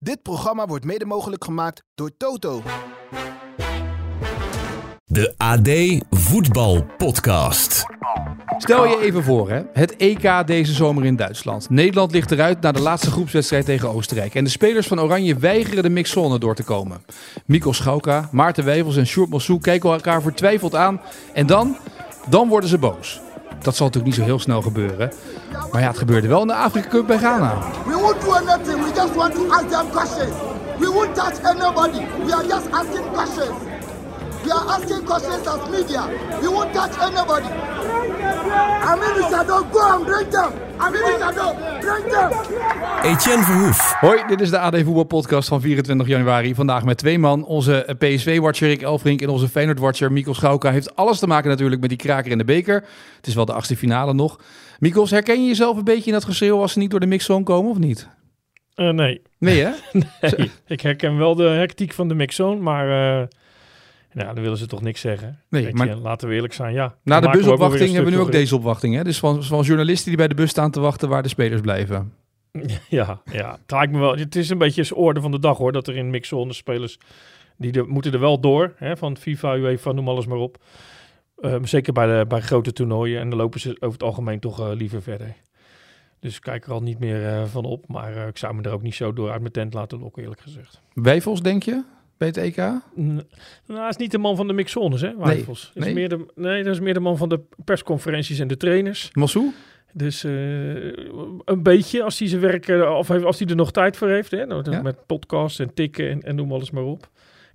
[0.00, 2.62] Dit programma wordt mede mogelijk gemaakt door Toto.
[5.04, 5.68] De AD
[6.10, 7.84] Voetbal Podcast.
[8.58, 9.62] Stel je even voor, hè?
[9.72, 11.70] het EK deze zomer in Duitsland.
[11.70, 14.34] Nederland ligt eruit na de laatste groepswedstrijd tegen Oostenrijk.
[14.34, 17.02] En de spelers van Oranje weigeren de mixzone door te komen.
[17.46, 21.00] Mikkel Schauka, Maarten Wijvels en Sjoerd Mossou kijken elkaar vertwijfeld aan.
[21.32, 21.76] En dan,
[22.28, 23.20] dan worden ze boos.
[23.62, 25.12] Dat zal natuurlijk niet zo heel snel gebeuren.
[25.72, 27.58] Maar ja, het gebeurde wel in de Afrika Cup bij Ghana.
[27.86, 28.84] We won't do anything.
[28.84, 30.32] We just want to ask them questions.
[30.78, 32.04] We won't touch anybody.
[32.24, 33.77] We are just asking questions.
[34.44, 36.08] We are asking questions as media.
[36.40, 37.48] We won't touch anybody.
[38.90, 40.68] Aminu Sado, go and bring them.
[43.02, 43.94] Etienne Verhoef.
[44.00, 46.54] Hoi, dit is de AD Voetbal Podcast van 24 januari.
[46.54, 47.44] Vandaag met twee man.
[47.44, 50.70] Onze PSV-watcher Rick Elfrink en onze Feyenoord-watcher Mikkel Schauka.
[50.70, 52.84] Heeft alles te maken natuurlijk met die kraker in de beker.
[53.16, 54.40] Het is wel de achtste finale nog.
[54.78, 57.44] Mikkels, herken je jezelf een beetje in dat geschreeuw als ze niet door de mixzone
[57.44, 58.08] komen of niet?
[58.74, 59.22] Eh, nee.
[59.38, 59.70] Nee hè?
[60.20, 60.50] nee.
[60.66, 63.26] Ik herken wel de hectiek van de mixzone, maar uh,
[64.18, 65.40] nou, dan willen ze toch niks zeggen.
[65.48, 66.94] Nee, Weet maar- je, laten we eerlijk zijn, ja.
[67.02, 68.94] Na de we busopwachting hebben we nu ook deze opwachting.
[68.94, 69.04] Hè?
[69.04, 72.12] Dus van, van journalisten die bij de bus staan te wachten waar de spelers blijven.
[72.88, 73.50] Ja, ja.
[73.50, 74.16] Het lijkt me wel.
[74.16, 76.98] Het is een beetje de orde van de dag hoor, dat er in mixzone spelers
[77.56, 80.58] die er, moeten er wel door, hè, van FIFA, UEFA, noem alles maar op.
[81.36, 84.60] Eh, zeker bij, de, bij grote toernooien en dan lopen ze over het algemeen toch
[84.60, 85.34] eh, liever verder.
[86.20, 88.62] Dus ik kijk er al niet meer eh, van op, maar eh, ik zou me
[88.62, 90.80] er ook niet zo door uit mijn tent laten lokken, eerlijk gezegd.
[90.94, 91.84] Wijfels, denk je?
[92.18, 92.56] Bij het EK?
[92.56, 93.22] Nou,
[93.66, 95.70] hij is niet de man van de mixzones, hè, Wijfels.
[95.74, 95.88] nee.
[95.88, 99.10] Is meer de, nee, dat is meer de man van de persconferenties en de trainers.
[99.12, 99.52] Mossou?
[99.92, 100.30] Dus eh,
[101.44, 104.08] een beetje, als hij zijn werk, eh, of heeft- als hij er nog tijd voor
[104.08, 104.30] heeft.
[104.30, 104.82] Hè, nou, Ja.
[104.82, 107.08] Met podcasts en tikken en, en noem alles maar op.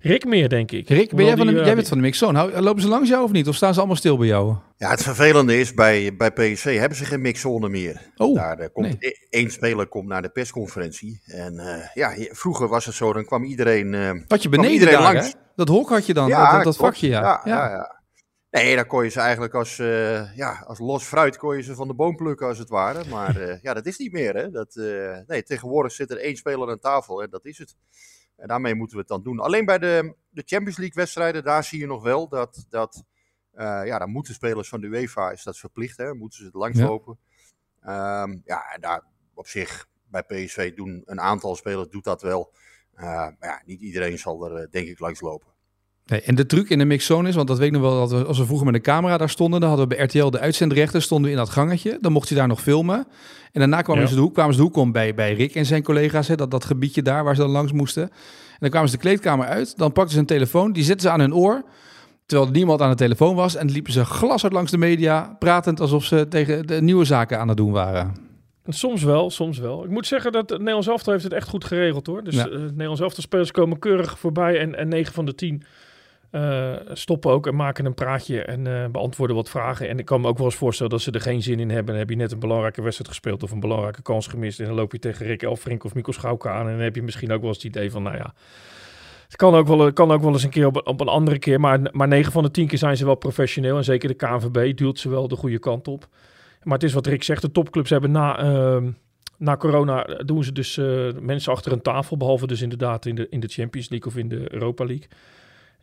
[0.04, 0.88] Rick meer, denk ik.
[0.88, 2.38] Rick, ben jij, van de, die, eh, jij bent van de mixzone.
[2.38, 3.48] Hou- Lopen ze langs jou of niet?
[3.48, 4.56] Of staan ze allemaal stil bij jou?
[4.76, 8.12] Ja, het vervelende is, bij, bij PSV hebben ze geen mixzone meer.
[8.16, 8.96] Oh, Daar eh, komt nee.
[8.98, 11.22] e- één speler komt naar de persconferentie.
[11.24, 13.94] En eh, ja, vroeger was het zo, dan kwam iedereen...
[13.94, 15.26] eh, Had je beneden iedereen daar, langs.
[15.32, 15.38] hè?
[15.56, 17.20] Dat hok had je dan, dat, dat, vakje, ja.
[17.20, 17.56] Ja, ja.
[17.66, 18.02] ja, ja.
[18.50, 21.74] Nee, dan kon je ze eigenlijk als, eh, ja, als los fruit kon je ze
[21.74, 23.02] van de boom plukken als het ware.
[23.10, 24.34] Maar eh, ja, dat is niet meer.
[24.34, 24.50] Hè.
[24.50, 27.74] Dat, eh, nee, tegenwoordig zit er één speler aan tafel en dat is het.
[28.36, 29.40] En daarmee moeten we het dan doen.
[29.40, 33.04] Alleen bij de, de Champions League wedstrijden, daar zie je nog wel dat, dat
[33.50, 36.54] eh, ja, dan moeten spelers van de UEFA, is dat verplicht, hè, moeten ze het
[36.54, 37.18] langslopen.
[37.82, 38.26] Ja.
[38.44, 42.52] ja, en daar op zich bij PSV doen een aantal spelers doet dat wel.
[42.94, 45.53] Eh, maar ja, niet iedereen zal er eh, denk ik langslopen.
[46.06, 48.10] Nee, en de truc in de mixzone is, want dat weet ik nog wel, dat
[48.10, 50.38] we, als we vroeger met een camera daar stonden, dan hadden we bij RTL de
[50.38, 51.98] uitzendrechten, stonden we in dat gangetje.
[52.00, 52.96] Dan mocht je daar nog filmen.
[53.52, 54.08] En daarna kwamen Ja.
[54.08, 56.34] ze de hoek, kwamen ze de hoek om bij, bij Rick en zijn collega's, hè,
[56.34, 58.02] dat, dat gebiedje daar waar ze dan langs moesten.
[58.02, 58.10] En
[58.58, 61.20] dan kwamen ze de kleedkamer uit, dan pakten ze een telefoon, die zetten ze aan
[61.20, 61.62] hun oor,
[62.26, 63.56] terwijl er niemand aan de telefoon was.
[63.56, 67.48] En liepen ze glashard langs de media, pratend alsof ze tegen de nieuwe zaken aan
[67.48, 68.12] het doen waren.
[68.66, 69.84] Soms wel, soms wel.
[69.84, 72.24] Ik moet zeggen dat het Nederlands elftal heeft het echt goed geregeld hoor.
[72.24, 72.42] Dus Ja.
[72.42, 75.62] het Nederlands elftal spelers komen keurig voorbij en, en 9 van de 10
[76.34, 79.88] eh, stoppen ook en maken een praatje en eh, beantwoorden wat vragen.
[79.88, 81.86] En ik kan me ook wel eens voorstellen dat ze er geen zin in hebben.
[81.86, 84.60] Dan heb je net een belangrijke wedstrijd gespeeld of een belangrijke kans gemist.
[84.60, 86.66] En dan loop je tegen Rick Elfrink of Mikkel Schauka aan.
[86.66, 88.34] En dan heb je misschien ook wel eens het idee van, nou ja...
[89.24, 91.60] Het kan ook wel, kan ook wel eens een keer op, een andere keer.
[91.60, 93.76] Maar, maar 9 van de 10 keer zijn ze wel professioneel.
[93.76, 96.06] En zeker de KNVB duwt ze wel de goede kant op.
[96.62, 98.90] Maar het is wat Rick zegt, de topclubs hebben na, ehm,
[99.38, 100.76] na corona eh, doen ze dus
[101.20, 104.28] mensen achter een tafel, behalve dus inderdaad in de, in de Champions League of in
[104.28, 105.08] de Europa League.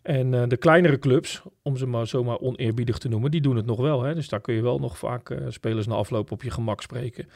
[0.02, 3.66] En eh, de kleinere clubs, om ze maar zomaar oneerbiedig te noemen, die doen het
[3.66, 4.02] nog wel.
[4.04, 4.14] Hè?
[4.16, 7.30] Dus daar kun je wel nog vaak eh, spelers na afloop op je gemak spreken.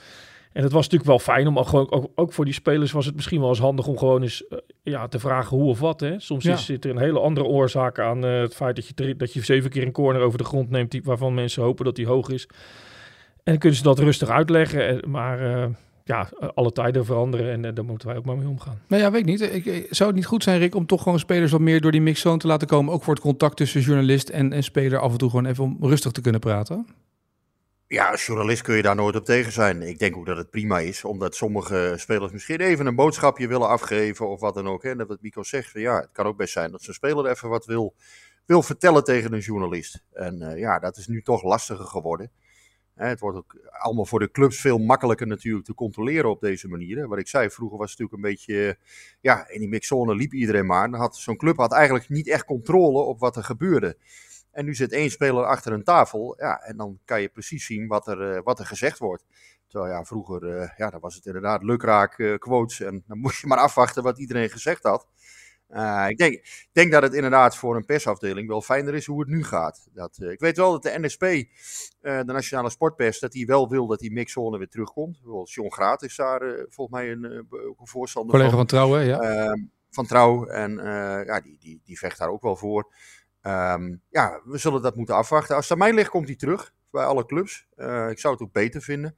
[0.53, 3.05] En het was natuurlijk wel fijn om ook, gewoon, ook, ook voor die spelers was
[3.05, 5.99] het misschien wel eens handig om gewoon eens eh, ja, te vragen hoe of wat.
[5.99, 6.19] Hè?
[6.19, 6.53] Soms Ja.
[6.53, 9.69] is, zit er een hele andere oorzaak aan het feit dat je, dat je zeven
[9.69, 12.47] keer een corner over de grond neemt, die, waarvan mensen hopen dat die hoog is.
[13.35, 14.87] En dan kunnen ze dat rustig uitleggen.
[14.87, 15.69] en- Maar
[16.07, 18.81] ja, alle tijden veranderen en eh, daar moeten wij ook maar mee omgaan.
[18.87, 19.41] Nou ja, weet ik niet.
[19.41, 21.91] Ik, ik- zou het niet goed zijn, Rick, om toch gewoon spelers wat meer door
[21.91, 22.93] die mixzone te laten komen?
[22.93, 25.77] Ook voor het contact tussen journalist en, en speler af en toe gewoon even om
[25.81, 26.87] rustig te kunnen praten.
[27.87, 29.81] Ja, als journalist kun je daar nooit op tegen zijn.
[29.81, 33.67] Ik denk ook dat het prima is, omdat sommige spelers misschien even een boodschapje willen
[33.69, 34.83] afgeven of wat dan ook.
[34.83, 34.89] Hè.
[34.89, 37.25] En dat wat Mico zegt, van, ja, het kan ook best zijn dat zo'n speler
[37.29, 37.93] even wat wil,
[38.45, 40.03] wil vertellen tegen een journalist.
[40.13, 42.31] En eh, ja, dat is nu toch lastiger geworden.
[42.95, 47.07] Het wordt ook allemaal voor de clubs veel makkelijker natuurlijk te controleren op deze manier.
[47.07, 48.77] Wat ik zei, vroeger was het natuurlijk een beetje,
[49.21, 50.91] ja, in die mixzone liep iedereen maar.
[50.91, 53.97] Dan had zo'n club had eigenlijk niet echt controle op wat er gebeurde.
[54.51, 56.35] En nu zit één speler achter een tafel.
[56.37, 59.25] Ja, en dan kan je precies zien wat er, eh, wat er gezegd wordt.
[59.67, 62.79] Terwijl ja, vroeger eh, ja, dan was het inderdaad lukraak eh, quotes.
[62.79, 65.07] En dan moest je maar afwachten wat iedereen gezegd had.
[65.69, 66.17] Uh, ik
[66.71, 69.87] denk, dat het inderdaad voor een persafdeling wel fijner is hoe het nu gaat.
[69.93, 71.43] Dat, uh, ik weet wel dat de NSP, uh,
[72.01, 75.13] de Nationale Sportpers, dat die wel wil dat die mixzone weer terugkomt.
[75.13, 76.39] Bijvoorbeeld John Graat is daar
[76.69, 78.57] volgens mij een, ook een voorstander Collega van.
[78.57, 79.01] van Trouw, hè?
[79.01, 79.19] Ja.
[79.19, 80.45] Ehm, van Trouw.
[80.45, 80.75] En
[81.25, 82.93] ja, die, die, die vecht daar ook wel voor.
[83.41, 85.55] Um, ja, we zullen dat moeten afwachten.
[85.55, 87.67] Als het aan mij ligt, komt hij terug bij alle clubs.
[88.09, 89.15] ik zou het ook beter vinden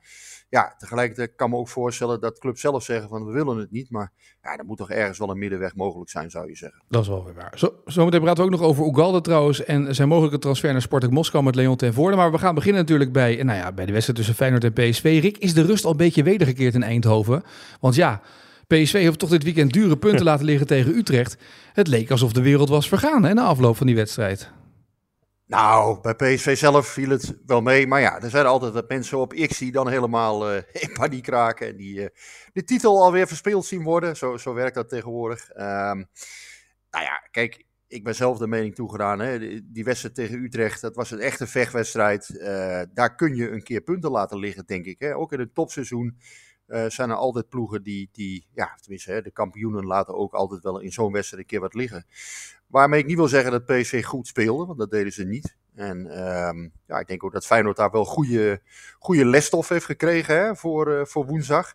[0.50, 3.90] ja, tegelijkertijd kan me ook voorstellen dat clubs zelf zeggen van we willen het niet.
[3.90, 6.84] Maar ja, er moet toch ergens wel een middenweg mogelijk zijn, zou je zeggen.
[6.90, 7.54] Dat is wel weer waar.
[7.56, 11.12] Zo, zometeen praten we ook nog over Ugalde trouwens en zijn mogelijke transfer naar Sporting
[11.12, 12.18] Moskou met Leon ten Voorde.
[12.18, 15.20] Maar we gaan beginnen natuurlijk bij, nou ja, bij de wedstrijd tussen Feyenoord en PSV.
[15.22, 17.44] Rick, is de rust al een beetje wedergekeerd in Eindhoven?
[17.80, 18.22] Want ja,
[18.68, 21.38] PSV heeft toch dit weekend dure punten laten liggen tegen Utrecht.
[21.74, 24.52] Het leek alsof de wereld was vergaan hè, na afloop van die wedstrijd.
[25.48, 27.88] Nou, bij PSV zelf viel het wel mee.
[27.88, 31.28] Maar ja, er zijn altijd wat mensen op X die dan helemaal uh, in paniek
[31.28, 31.68] raken.
[31.68, 32.08] En die uh,
[32.54, 34.18] de titel alweer verspeeld zien worden.
[34.18, 35.50] Zo, zo werkt dat tegenwoordig.
[35.50, 36.08] Um,
[36.90, 39.20] nou ja, kijk, ik ben zelf de mening toegedaan.
[39.20, 39.62] Hè.
[39.72, 42.30] Die wedstrijd tegen Utrecht, dat was een echte vechtwedstrijd.
[42.30, 45.00] Uh, daar kun je een keer punten laten liggen, denk ik.
[45.00, 45.16] Hè.
[45.16, 46.18] Ook in het topseizoen
[46.88, 50.80] zijn er altijd ploegen die, die ja, tenminste, hè, de kampioenen laten ook altijd wel
[50.80, 52.06] in zo'n wedstrijd een keer wat liggen.
[52.68, 55.56] Waarmee ik niet wil zeggen dat PSV goed speelde, want dat deden ze niet.
[55.76, 58.62] En um, ja, ik denk ook dat Feyenoord daar wel goede,
[59.00, 61.74] goede lesstof heeft gekregen hè, voor, uh, voor woensdag.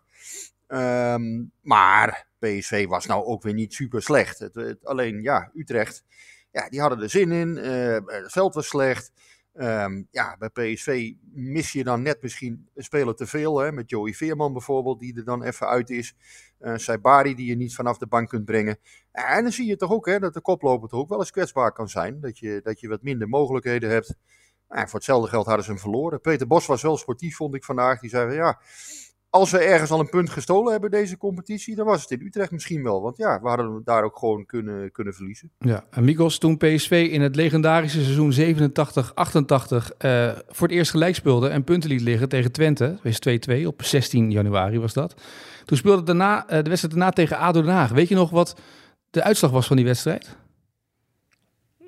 [0.69, 4.39] Um, maar PSV was nou ook weer niet super slecht.
[4.39, 6.05] Het, alleen ja, Utrecht,
[6.50, 7.56] ja, die hadden er zin in.
[7.56, 9.12] Uh, het veld was slecht.
[9.54, 13.58] Um, ja, bij PSV mis je dan net misschien een speler te veel.
[13.58, 16.16] Hè, met Joey Veerman bijvoorbeeld, die er dan even uit is.
[16.60, 18.78] Uh, Saibari, die je niet vanaf de bank kunt brengen.
[19.12, 21.72] En dan zie je toch ook hè, dat de koploper toch ook wel eens kwetsbaar
[21.72, 22.20] kan zijn.
[22.20, 24.14] Dat je, dat je wat minder mogelijkheden hebt.
[24.69, 26.20] Nou, voor hetzelfde geld hadden ze hem verloren.
[26.20, 28.00] Peter Bos was wel sportief, vond ik vandaag.
[28.00, 28.60] Die zei: ja,
[29.32, 32.50] als we ergens al een punt gestolen hebben deze competitie, dan was het in Utrecht
[32.50, 33.02] misschien wel.
[33.02, 35.50] Want ja, we hadden daar ook gewoon kunnen, kunnen verliezen.
[35.58, 41.14] Ja, en Mikos, toen PSV in het legendarische seizoen 87-88 uh, voor het eerst gelijk
[41.14, 43.19] speelde en punten liet liggen tegen Twente, wees
[43.62, 45.14] 2-2 op 16 januari was dat.
[45.64, 47.90] Toen speelde daarna, uh, de wedstrijd daarna tegen ADO Den Haag.
[47.90, 48.61] Weet je nog wat
[49.11, 50.37] de uitslag was van die wedstrijd?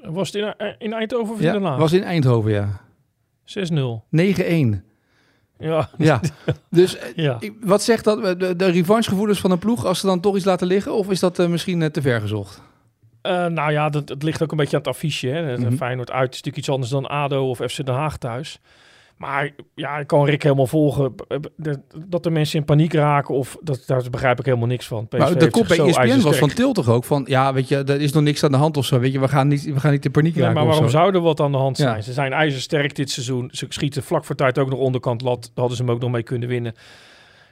[0.03, 1.79] Was het in, in Eindhoven of in ja, Den Haag?
[1.79, 2.81] was in Eindhoven, ja.
[3.45, 4.83] 6-0.
[4.83, 4.94] 9-1.
[5.65, 5.89] Ja.
[5.99, 6.21] Ja,
[6.71, 7.37] dus Ja.
[7.41, 10.45] ik- wat zegt dat, de, de revanchegevoelens van een ploeg als ze dan toch iets
[10.45, 10.95] laten liggen?
[10.95, 12.63] Of is dat eh, misschien eh, te ver gezocht?
[13.23, 15.29] Eh, nou ja, dat, het ligt ook een beetje aan het affiche.
[15.29, 15.59] Hè.
[15.59, 15.77] Mhm.
[15.77, 18.59] Feyenoord uit is natuurlijk iets anders dan ADO of FC Den Haag thuis.
[19.25, 21.15] Maar ja, ik kan Rick helemaal volgen.
[22.07, 25.09] Dat de mensen in paniek raken, of dat, daar begrijp ik helemaal niks van.
[25.09, 27.25] PSV Maar de kop bij ESPN was van Til toch ook van...
[27.29, 28.99] Ja, weet je, er is nog niks aan de hand of zo.
[28.99, 30.91] Weet je, we gaan niet, we gaan niet in paniek Nee, raken maar waarom zo.
[30.99, 31.85] zou er wat aan de hand Ja.
[31.85, 32.03] zijn?
[32.03, 33.49] Ze zijn ijzersterk dit seizoen.
[33.53, 35.43] Ze schieten vlak voor tijd ook nog onderkant lat.
[35.43, 36.75] Daar hadden ze hem ook nog mee kunnen winnen.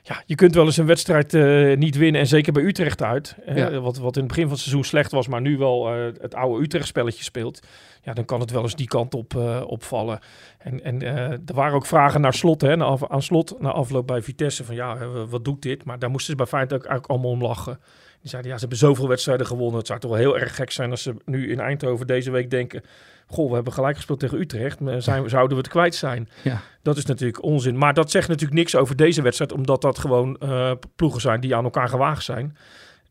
[0.04, 2.20] Ja, je kunt wel eens een wedstrijd eh, niet winnen.
[2.20, 3.36] En zeker bij Utrecht uit.
[3.54, 3.80] Ja.
[3.80, 6.34] wat, wat in het begin van het seizoen slecht was, maar nu wel eh, het
[6.34, 7.66] oude Utrecht spelletje speelt.
[8.02, 9.34] Ja, dan kan het wel eens die kant op
[9.66, 10.18] opvallen.
[10.58, 14.06] En, en er waren ook vragen naar slot, hè, naar af, aan slot, na afloop
[14.06, 14.64] bij Vitesse.
[14.64, 15.84] Van ja, wat doet dit?
[15.84, 17.78] Maar daar moesten ze bij Feyenoord ook eigenlijk allemaal om lachen.
[18.20, 19.78] Die zeiden, ja, ze hebben zoveel wedstrijden gewonnen.
[19.78, 22.50] Het zou toch wel heel erg gek zijn als ze nu in Eindhoven deze week
[22.50, 22.82] denken...
[23.32, 24.80] Goh, we hebben gelijk gespeeld tegen Utrecht.
[24.80, 26.28] Maar zijn, zouden we het kwijt zijn?
[26.42, 26.60] Ja.
[26.82, 27.78] Dat is natuurlijk onzin.
[27.78, 29.52] Maar dat zegt natuurlijk niks over deze wedstrijd.
[29.52, 32.56] Omdat dat gewoon uh, ploegen zijn die aan elkaar gewaagd zijn.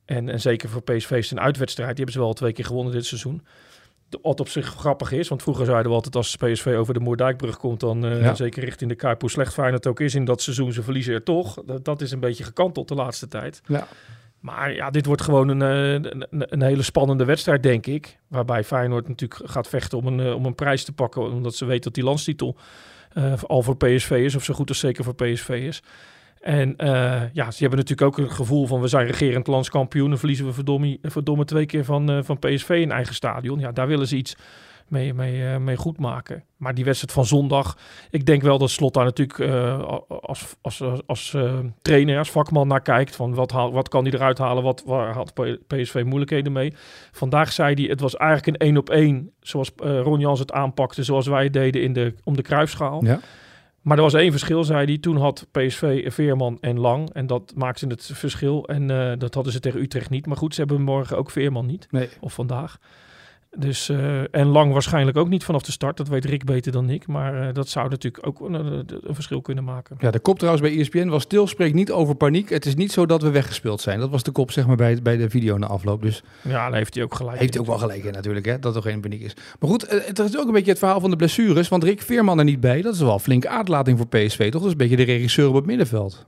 [0.06, 1.89] En, en zeker voor PSV is een uitwedstrijd.
[1.89, 3.45] Die hebben ze wel al twee keer gewonnen dit seizoen.
[4.21, 5.27] Wat op zich grappig is.
[5.27, 7.79] Want vroeger zeiden we altijd als PSV over de Moerdijkbrug komt...
[7.79, 8.33] dan uh, ja.
[8.33, 10.73] zeker richting de Kuip, hoe slecht Feyenoord ook is in dat seizoen.
[10.73, 11.63] Ze verliezen er toch.
[11.65, 13.62] Dat, dat is een beetje gekanteld de laatste tijd.
[13.65, 13.88] Ja.
[14.42, 18.18] Maar ja, dit wordt gewoon een, een, een, hele spannende wedstrijd, denk ik.
[18.28, 21.21] Waarbij Feyenoord natuurlijk gaat vechten om een, om een prijs te pakken.
[21.21, 22.56] Omdat ze weten dat die landstitel
[23.14, 24.36] uh, al voor PSV is.
[24.36, 25.83] Of zo goed als zeker voor PSV is.
[26.40, 26.74] En
[27.33, 28.81] ja, ze hebben natuurlijk ook een gevoel van...
[28.81, 30.12] we zijn regerend landskampioen...
[30.12, 33.60] en verliezen we verdomme, verdomme twee keer van, van PSV in eigen stadion.
[33.60, 34.36] Ja, daar willen ze iets
[34.92, 36.44] mee, mee, uh, mee goed maken.
[36.57, 37.78] Maar die wedstrijd van zondag...
[38.10, 42.31] ik denk wel dat Slot daar natuurlijk uh, als, als, als, als uh, trainer, als
[42.31, 43.16] vakman naar kijkt...
[43.16, 45.33] van wat, haal, wat kan hij eruit halen, wat, waar had
[45.68, 46.74] PSV moeilijkheden mee.
[47.12, 49.31] Vandaag zei hij, het was eigenlijk een één op één...
[49.40, 53.06] zoals Ron Jans het aanpakte, zoals wij het deden in de, om de kruisschaal.
[53.06, 53.19] Ja.
[53.81, 54.98] Maar er was één verschil, zei hij.
[54.98, 57.10] Toen had PSV Veerman en Lang.
[57.14, 58.68] En dat maakte het verschil.
[58.68, 60.26] En uh, dat hadden ze tegen Utrecht niet.
[60.26, 61.88] Maar goed, ze hebben morgen ook Veerman niet.
[61.92, 62.10] Nee.
[62.19, 62.80] Of vandaag.
[63.58, 65.98] Dus, uh, en Lang waarschijnlijk ook niet vanaf de start.
[65.98, 67.08] Dat weet Rick beter dan ik.
[67.08, 69.98] Maar uh, dat zou natuurlijk ook een, een, een, verschil kunnen maken.
[70.00, 71.48] Ja, de kop trouwens bij ESPN was stil.
[71.48, 72.50] Spreekt niet over paniek.
[72.50, 74.00] Het is niet zo dat we weggespeeld zijn.
[74.00, 76.02] Dat was de kop zeg maar bij, bij de video na afloop.
[76.02, 77.40] Dus ja, dan heeft hij ook gelijk.
[77.40, 79.34] Heeft hij ook wel gelijk in natuurlijk, hè, dat er geen paniek is.
[79.60, 81.68] Maar goed, het is ook een beetje het verhaal van de blessures.
[81.68, 82.81] Want Rick Veerman er niet bij.
[82.81, 84.62] Dat is wel een flinke aardlating voor PSV, toch?
[84.62, 86.26] Dat is een beetje de regisseur op het middenveld.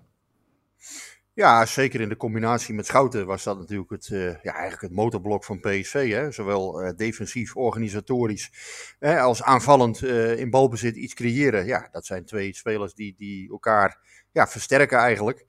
[1.36, 4.92] Ja, zeker in de combinatie met Schouten was dat natuurlijk het, uh, ja, eigenlijk het
[4.92, 6.12] motorblok van PSV.
[6.12, 6.32] Hè?
[6.32, 8.52] Zowel uh, defensief, organisatorisch
[9.00, 11.66] hè, als aanvallend uh, in balbezit iets creëren.
[11.66, 13.98] Ja, dat zijn twee spelers die, die elkaar
[14.32, 15.46] ja, versterken eigenlijk.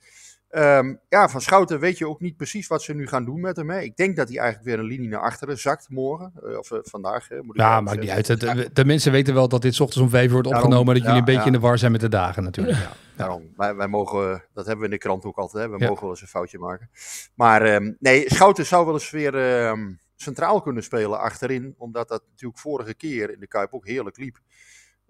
[0.57, 3.57] Um, ja, van Schouten weet je ook niet precies wat ze nu gaan doen met
[3.57, 3.71] hem.
[3.71, 3.81] Hè.
[3.81, 6.33] Ik denk dat hij eigenlijk weer een linie naar achteren zakt morgen.
[6.45, 7.29] Uh, of uh, vandaag.
[7.43, 8.27] Moet ja, maakt niet uit.
[8.27, 10.95] De, de, mensen weten wel dat dit ochtends om vijf wordt opgenomen.
[10.95, 11.47] dat jullie ja, een beetje ja.
[11.47, 12.79] in de war zijn met de dagen natuurlijk.
[12.79, 12.93] Ja.
[13.17, 15.65] Daarom, wij, wij mogen, dat hebben we in de krant ook altijd.
[15.65, 15.71] Hè.
[15.71, 16.91] We mogen wel eens een foutje maken.
[17.35, 19.35] Maar um, nee, Schouten zou wel eens weer
[19.69, 21.75] um, centraal kunnen spelen achterin.
[21.79, 24.39] Omdat dat natuurlijk vorige keer in de Kuip ook heerlijk liep.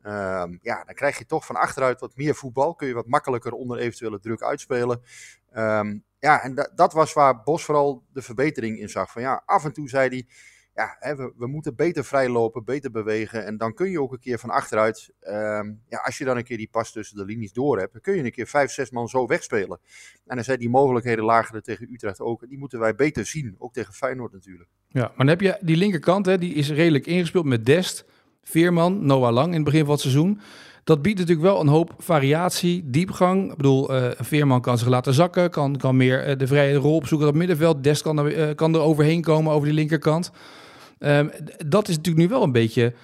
[0.07, 2.75] Um, ja, dan krijg je toch van achteruit wat meer voetbal.
[2.75, 5.03] Kun je wat makkelijker onder eventuele druk uitspelen.
[5.57, 9.11] Um, ja, en da dat was waar Bos vooral de verbetering in zag.
[9.11, 10.27] Van ja, af en toe zei hij,
[10.75, 13.45] ja, hè, we, we, moeten beter vrijlopen, beter bewegen.
[13.45, 16.45] En dan kun je ook een keer van achteruit, um, ja, als je dan een
[16.45, 19.09] keer die pas tussen de linies door hebt, kun je een keer vijf, zes man
[19.09, 19.81] zo wegspelen.
[20.27, 22.43] En dan zijn die mogelijkheden lager tegen Utrecht ook.
[22.43, 24.69] En die moeten wij beter zien, ook tegen Feyenoord natuurlijk.
[24.89, 28.05] Ja, maar dan heb je die linkerkant, hè, die is redelijk ingespeeld met Dest.
[28.45, 30.41] Veerman, Noah Lang in het begin van het seizoen.
[30.85, 33.51] Dat biedt natuurlijk wel een hoop variatie, diepgang.
[33.51, 36.95] Ik bedoel, uh, Veerman kan zich laten zakken, kan, kan meer uh, de vrije rol
[36.95, 37.85] opzoeken op het middenveld.
[37.85, 40.31] Dest kan er, uh, kan er overheen komen over die linkerkant.
[40.99, 41.31] Um,
[41.67, 42.95] dat is natuurlijk nu wel een beetje,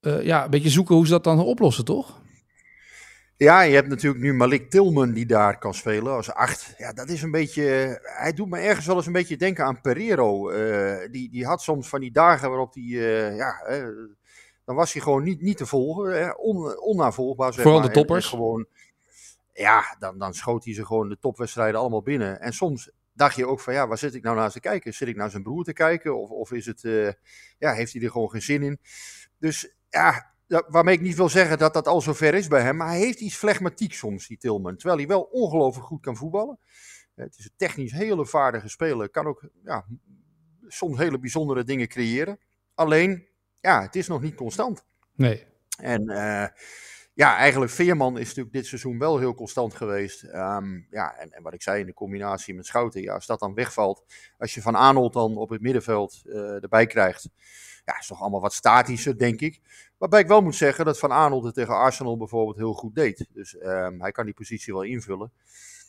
[0.00, 2.22] ja, een beetje zoeken hoe ze dat dan oplossen, toch?
[3.36, 6.74] Ja, je hebt natuurlijk nu Malik Tilman die daar kan spelen als acht.
[6.78, 7.98] Ja, dat is een beetje.
[8.02, 10.50] Hij doet me ergens wel eens een beetje denken aan Pereiro.
[11.10, 12.84] die, die had soms van die dagen waarop hij.
[13.34, 13.54] ja,
[14.64, 16.22] dan was hij gewoon niet, niet te volgen.
[16.22, 17.52] Hè, on, onnavolgbaar.
[17.52, 17.88] Zeg Vooral maar.
[17.88, 18.24] de toppers.
[18.24, 18.66] En, en gewoon,
[19.52, 22.40] ja, dan, dan schoot hij ze gewoon de topwedstrijden allemaal binnen.
[22.40, 24.94] En soms dacht je ook van, ja, waar zit ik nou naar te kijken?
[24.94, 26.18] Zit ik naar zijn broer te kijken?
[26.20, 27.10] Of, of is het, uh,
[27.58, 28.78] ja, heeft hij er gewoon geen zin in?
[29.38, 32.76] Dus ja, waarmee ik niet wil zeggen dat dat al zover is bij hem.
[32.76, 34.76] Maar hij heeft iets flegmatiek soms, die Tilman.
[34.76, 36.58] Terwijl hij wel ongelooflijk goed kan voetballen.
[37.14, 39.10] Het is een technisch hele vaardige speler.
[39.10, 39.86] Kan ook ja,
[40.66, 42.38] soms hele bijzondere dingen creëren.
[42.74, 43.28] Alleen,
[43.64, 44.84] ja, het is nog niet constant.
[45.14, 45.46] Nee.
[45.78, 46.46] En uh,
[47.14, 50.22] ja, eigenlijk Veerman is natuurlijk dit seizoen wel heel constant geweest.
[50.22, 53.40] Um, ja, en, en, wat ik zei in de combinatie met Schouten, ja, als dat
[53.40, 54.04] dan wegvalt,
[54.38, 57.28] als je Van Arnold dan op het middenveld uh, erbij krijgt,
[57.84, 59.60] ja, is toch allemaal wat statischer, denk ik.
[59.98, 63.26] Waarbij ik wel moet zeggen dat Van Arnold het tegen Arsenal bijvoorbeeld heel goed deed.
[63.32, 65.32] Dus um, hij kan die positie wel invullen.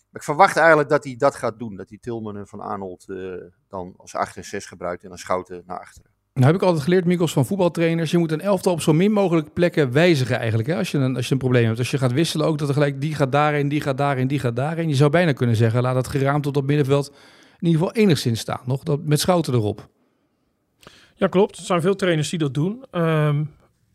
[0.10, 1.76] Maar ik verwacht eigenlijk dat hij dat gaat doen.
[1.76, 5.18] Dat hij Tilman en Van Arnold uh, dan als 8 en 6 gebruikt en dan
[5.18, 6.15] Schouten naar achteren.
[6.36, 8.12] Nou heb ik altijd geleerd, Mikkels, van voetbaltrainers.
[8.12, 10.68] Je moet een elftal op zo min mogelijk plekken wijzigen eigenlijk.
[10.68, 10.76] Hè?
[10.76, 11.80] Als, je een, als je een probleem hebt.
[11.80, 14.40] Als je gaat wisselen ook, dat er gelijk die gaat daarin, die gaat daarin, die
[14.40, 14.90] gaat daarin.
[14.90, 17.08] Je zou bijna kunnen zeggen, laat dat geraamd op dat middenveld
[17.60, 18.60] in ieder geval enigszins staan.
[18.66, 19.90] Nog dat, met schouten erop.
[21.16, 21.58] Ja, klopt.
[21.58, 22.84] Er zijn veel trainers die dat doen.
[22.92, 23.52] Um,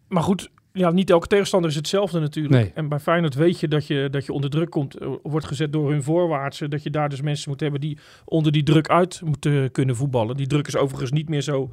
[0.08, 2.54] maar goed, ja, niet elke tegenstander is hetzelfde natuurlijk.
[2.54, 2.72] Nee.
[2.74, 5.90] En bij Feyenoord weet je dat, je dat je onder druk komt, wordt gezet door
[5.90, 6.68] hun voorwaartse.
[6.68, 10.36] Dat je daar dus mensen moet hebben die onder die druk uit moeten kunnen voetballen.
[10.36, 11.70] Die druk is overigens niet meer zo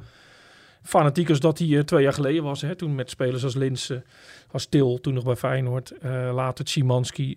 [0.82, 2.60] fanatiek als dat hij uh, twee jaar geleden was.
[2.60, 4.02] Hè, toen met spelers als Linse,
[4.50, 5.92] als Til, toen nog bij Feyenoord.
[6.04, 7.36] Uh, later Szymanski.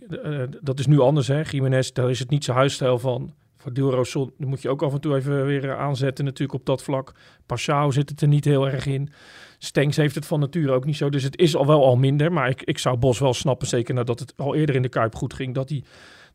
[0.62, 1.28] Dat is nu anders.
[1.28, 1.42] Hè.
[1.42, 3.34] Jiménez, daar is het niet zijn huisstijl van.
[3.58, 7.14] Voor Dilroson moet je ook af en toe even weer aanzetten natuurlijk op dat vlak.
[7.46, 9.10] Pashao zit het er niet heel erg in.
[9.58, 11.10] Stenks heeft het van nature ook niet zo.
[11.10, 12.32] Dus het is al wel al minder.
[12.32, 15.16] Maar ik, ik zou Bos wel snappen, zeker nadat het al eerder in de Kuip
[15.16, 15.54] goed ging.
[15.54, 15.84] Dat hij,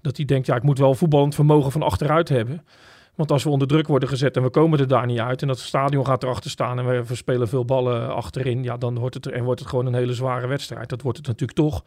[0.01, 2.65] dat hij denkt, ja, ik moet wel voetballend vermogen van achteruit hebben.
[3.17, 5.49] Want als we onder druk worden gezet en we komen er daar niet uit en
[5.49, 9.27] dat stadion gaat erachter staan en we verspelen veel ballen achterin, ja, dan wordt het,
[9.27, 10.89] en wordt het gewoon een hele zware wedstrijd.
[10.89, 11.85] Dat wordt het natuurlijk toch.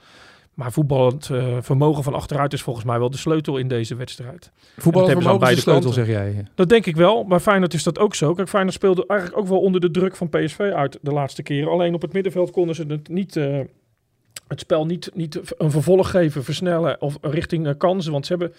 [0.54, 4.52] Maar voetballend uh, vermogen van achteruit is volgens mij wel de sleutel in deze wedstrijd.
[4.78, 6.48] Voetballend vermogen is de sleutel, zeg jij?
[6.56, 7.26] Dat denk ik wel.
[7.26, 8.34] Bij Feyenoord is dat ook zo.
[8.34, 11.72] Kijk, Feyenoord speelde eigenlijk ook wel onder de druk van PSV uit de laatste keren.
[11.72, 13.36] Alleen op het middenveld konden ze het niet...
[13.36, 13.60] Uh,
[14.48, 18.12] het spel niet, niet een vervolg geven, versnellen of richting uh, kansen.
[18.12, 18.54] Want ze hebben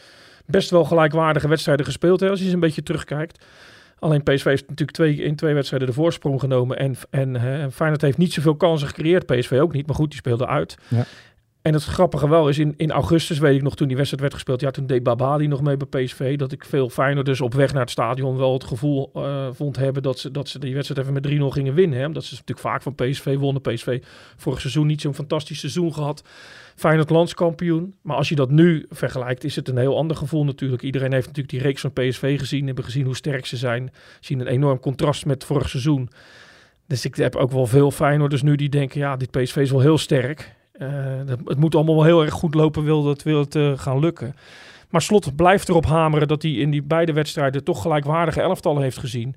[0.50, 3.44] best wel gelijkwaardige wedstrijden gespeeld, hè, als je eens een beetje terugkijkt.
[3.98, 6.78] Alleen PSV heeft natuurlijk twee, in twee wedstrijden de voorsprong genomen.
[6.78, 9.26] En, en uh, Feyenoord heeft niet zoveel kansen gecreëerd.
[9.26, 10.76] PSV ook niet, maar goed, die speelde uit.
[10.88, 11.04] Ja.
[11.62, 14.34] En het grappige wel is, in, in augustus weet ik nog, toen die wedstrijd werd
[14.34, 17.72] gespeeld, ja, toen deed Babadi nog mee bij PSV, dat ik veel Feyenoorders op weg
[17.72, 21.00] naar het stadion wel het gevoel uh, vond hebben dat ze, dat ze die wedstrijd
[21.00, 21.98] even met 3-0 gingen winnen.
[21.98, 22.06] Hè?
[22.06, 23.62] Omdat ze natuurlijk vaak van PSV wonnen.
[23.62, 24.02] PSV
[24.36, 26.24] vorig seizoen niet zo'n fantastisch seizoen gehad.
[26.74, 27.94] Feyenoord landskampioen.
[28.02, 30.82] Maar als je dat nu vergelijkt, is het een heel ander gevoel natuurlijk.
[30.82, 33.92] Iedereen heeft natuurlijk die reeks van PSV gezien, hebben gezien hoe sterk ze zijn.
[34.20, 36.10] Zien een enorm contrast met vorig seizoen.
[36.86, 39.80] Dus ik heb ook wel veel Feyenoorders nu die denken, ja, dit PSV is wel
[39.80, 40.58] heel sterk.
[40.82, 40.88] Uh,
[41.44, 44.34] het moet allemaal wel heel erg goed lopen, wil het, wil het uh, gaan lukken.
[44.90, 48.98] Maar Slot blijft erop hameren dat hij in die beide wedstrijden toch gelijkwaardige elftallen heeft
[48.98, 49.34] gezien.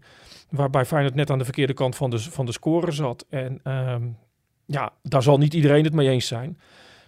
[0.50, 3.26] Waarbij Feyenoord net aan de verkeerde kant van de, van de score zat.
[3.30, 4.18] En um,
[4.66, 6.58] ja, daar zal niet iedereen het mee eens zijn.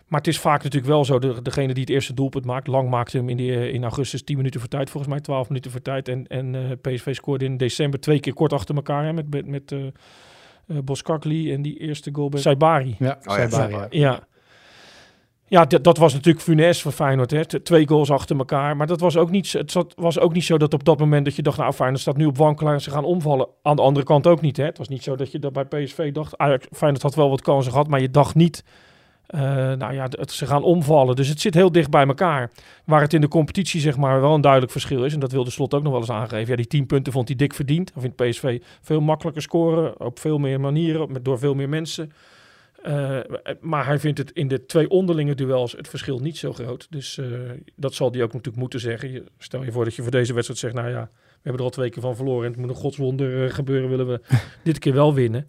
[0.07, 2.89] Maar het is vaak natuurlijk wel zo, de, degene die het eerste doelpunt maakt, lang
[2.89, 5.71] maakte hem in, die, eh, in augustus 10 minuten voor tijd, volgens mij 12 minuten
[5.71, 6.07] voor tijd.
[6.07, 9.71] En, en eh, PSV scoorde in december twee keer kort achter elkaar hè, met, met,
[9.71, 9.79] eh
[10.67, 12.95] Boskakli en die eerste goal bij Saibari.
[12.99, 14.19] Ja, Oh ja, Saibari, ja.
[15.47, 15.65] Ja.
[15.65, 17.31] Dat- dat was natuurlijk funest voor Feyenoord.
[17.31, 17.45] Hè.
[17.45, 18.77] Twee goals achter elkaar.
[18.77, 20.99] Maar dat was ook niet, zo- het zat- was ook niet zo dat op dat
[20.99, 21.57] moment dat je dacht...
[21.57, 23.47] nou, Feyenoord staat nu op wankelaar en ze gaan omvallen.
[23.61, 24.57] Aan de andere kant ook niet.
[24.57, 24.63] Hè.
[24.63, 26.37] Het was niet zo dat je dat bij PSV dacht...
[26.37, 28.63] Ajax, Feyenoord had wel wat kansen gehad, maar je dacht niet...
[29.27, 29.41] eh,
[29.73, 31.15] nou ja, het, ze gaan omvallen.
[31.15, 32.51] Dus het zit heel dicht bij elkaar.
[32.85, 35.13] Waar het in de competitie zeg maar wel een duidelijk verschil is.
[35.13, 36.49] En dat wilde Slot ook nog wel eens aangeven.
[36.49, 37.91] Ja, die 10 punten vond hij dik verdiend.
[37.93, 39.99] Hij vindt PSV veel makkelijker scoren.
[39.99, 41.11] Op veel meer manieren.
[41.11, 42.11] Met, door veel meer mensen.
[42.85, 43.19] Eh,
[43.59, 46.87] maar hij vindt het in de twee onderlinge duels het verschil niet zo groot.
[46.89, 47.27] Dus eh,
[47.75, 49.11] dat zal hij ook natuurlijk moeten zeggen.
[49.11, 51.67] Je, stel je voor dat je voor deze wedstrijd zegt, nou ja, we hebben er
[51.67, 54.21] al twee keer van verloren en het moet een godswonder gebeuren, willen we
[54.63, 55.47] dit keer wel winnen.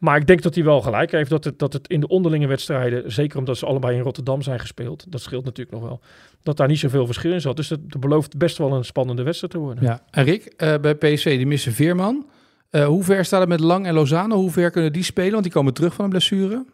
[0.00, 2.46] Maar ik denk dat hij wel gelijk heeft dat het, dat het in de onderlinge
[2.46, 6.00] wedstrijden, zeker omdat ze allebei in Rotterdam zijn gespeeld, dat scheelt natuurlijk nog wel,
[6.42, 7.56] dat daar niet zoveel verschil in zat.
[7.56, 9.84] Dus dat, dat belooft best wel een spannende wedstrijd te worden.
[9.84, 10.02] Ja.
[10.10, 12.26] En Rick, eh, bij PSV, die missen Veerman.
[12.70, 14.36] Eh, hoe ver staat het met Lang en Lozano?
[14.36, 15.32] Hoe ver kunnen die spelen?
[15.32, 16.64] Want die komen terug van een blessure.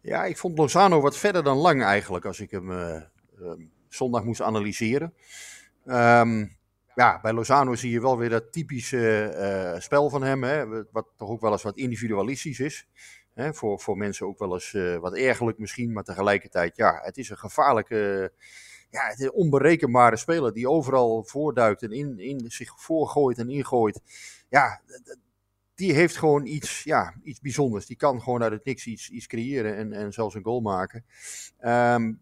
[0.00, 4.24] Ja, ik vond Lozano wat verder dan lang eigenlijk, als ik hem eh, ehm, zondag
[4.24, 5.14] moest analyseren.
[5.86, 6.46] Ehm,
[6.94, 11.06] ja, bij Lozano zie je wel weer dat typische eh, spel van hem, hè, wat
[11.16, 12.88] toch ook wel eens wat individualistisch is.
[13.34, 17.16] Hè, voor, voor mensen ook wel eens eh, wat ergerlijk misschien, maar tegelijkertijd, ja, het
[17.16, 18.32] is een gevaarlijke,
[18.90, 24.00] ja, het is onberekenbare speler die overal voorduikt en in, in zich voorgooit en ingooit.
[24.48, 24.80] Ja,
[25.74, 27.86] die heeft gewoon iets, ja, iets bijzonders.
[27.86, 31.04] Die kan gewoon uit het niks iets, iets creëren en, en zelfs een goal maken.
[31.58, 32.12] Ehm,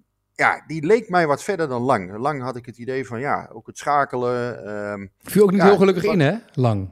[0.41, 2.17] ja, die leek mij wat verder dan lang.
[2.19, 4.65] Lang had ik het idee van, ja, ook het schakelen.
[4.67, 6.37] ehm, Viel ook niet Ja, heel gelukkig in, hè?
[6.53, 6.89] Lang.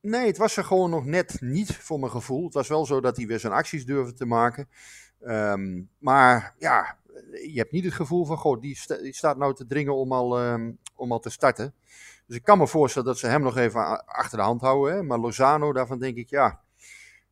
[0.00, 2.44] Nee, het was er gewoon nog net niet voor mijn gevoel.
[2.44, 4.68] Het was wel zo dat hij weer zijn acties durfde te maken.
[5.20, 6.96] Ehm, maar ja,
[7.52, 10.12] je hebt niet het gevoel van, goh, die, sta- die staat nou te dringen om
[10.12, 11.74] al, ehm, om al te starten.
[12.26, 14.94] Dus ik kan me voorstellen dat ze hem nog even achter de hand houden.
[14.94, 15.02] Hè?
[15.02, 16.60] Maar Lozano, daarvan denk ik, ja.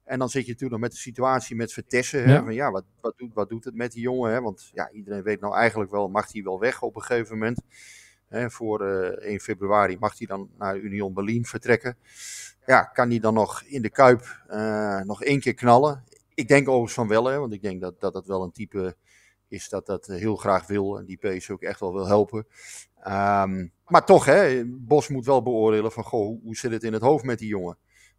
[0.08, 2.24] En dan zit je natuurlijk nog met de situatie met Vertessen.
[2.24, 2.34] Hè?
[2.34, 2.44] Ja.
[2.44, 4.32] Van, ja, wat, wat, doet, wat doet het met die jongen?
[4.32, 4.40] Hè?
[4.40, 7.60] Want ja, iedereen weet nou eigenlijk wel, mag hij wel weg op een gegeven moment.
[8.28, 8.50] Hè?
[8.50, 11.96] Voor eh 1 februari mag hij dan naar Union Berlin vertrekken
[12.68, 16.04] ja, kan hij dan nog in de Kuip eh, nog één keer knallen?
[16.34, 18.96] Ik denk overigens van wel, hè, want ik denk dat, dat dat wel een type
[19.48, 22.46] is dat dat heel graag wil en die PSV ook echt wel wil helpen.
[23.00, 26.92] Ehm, maar toch, hè, Bos moet wel beoordelen van, goh, hoe, hoe zit het in
[26.92, 27.78] het hoofd met die jongen?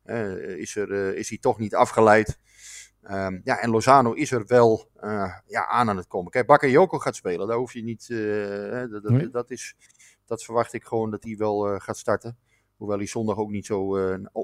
[0.09, 2.39] Eh, is, er, eh, is hij toch niet afgeleid?
[3.01, 6.31] Ehm, ja, en Lozano is er wel eh, ja, aan aan het komen.
[6.31, 9.29] Kijk, Bakayoko gaat spelen, daar hoef je niet, hè, dat, dat, Nee.
[9.29, 9.75] dat, is,
[10.25, 12.37] dat verwacht ik gewoon dat hij wel gaat starten.
[12.77, 13.97] Hoewel hij zondag ook niet zo,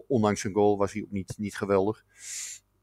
[0.07, 2.03] ondanks zijn goal, was hij ook niet, niet geweldig.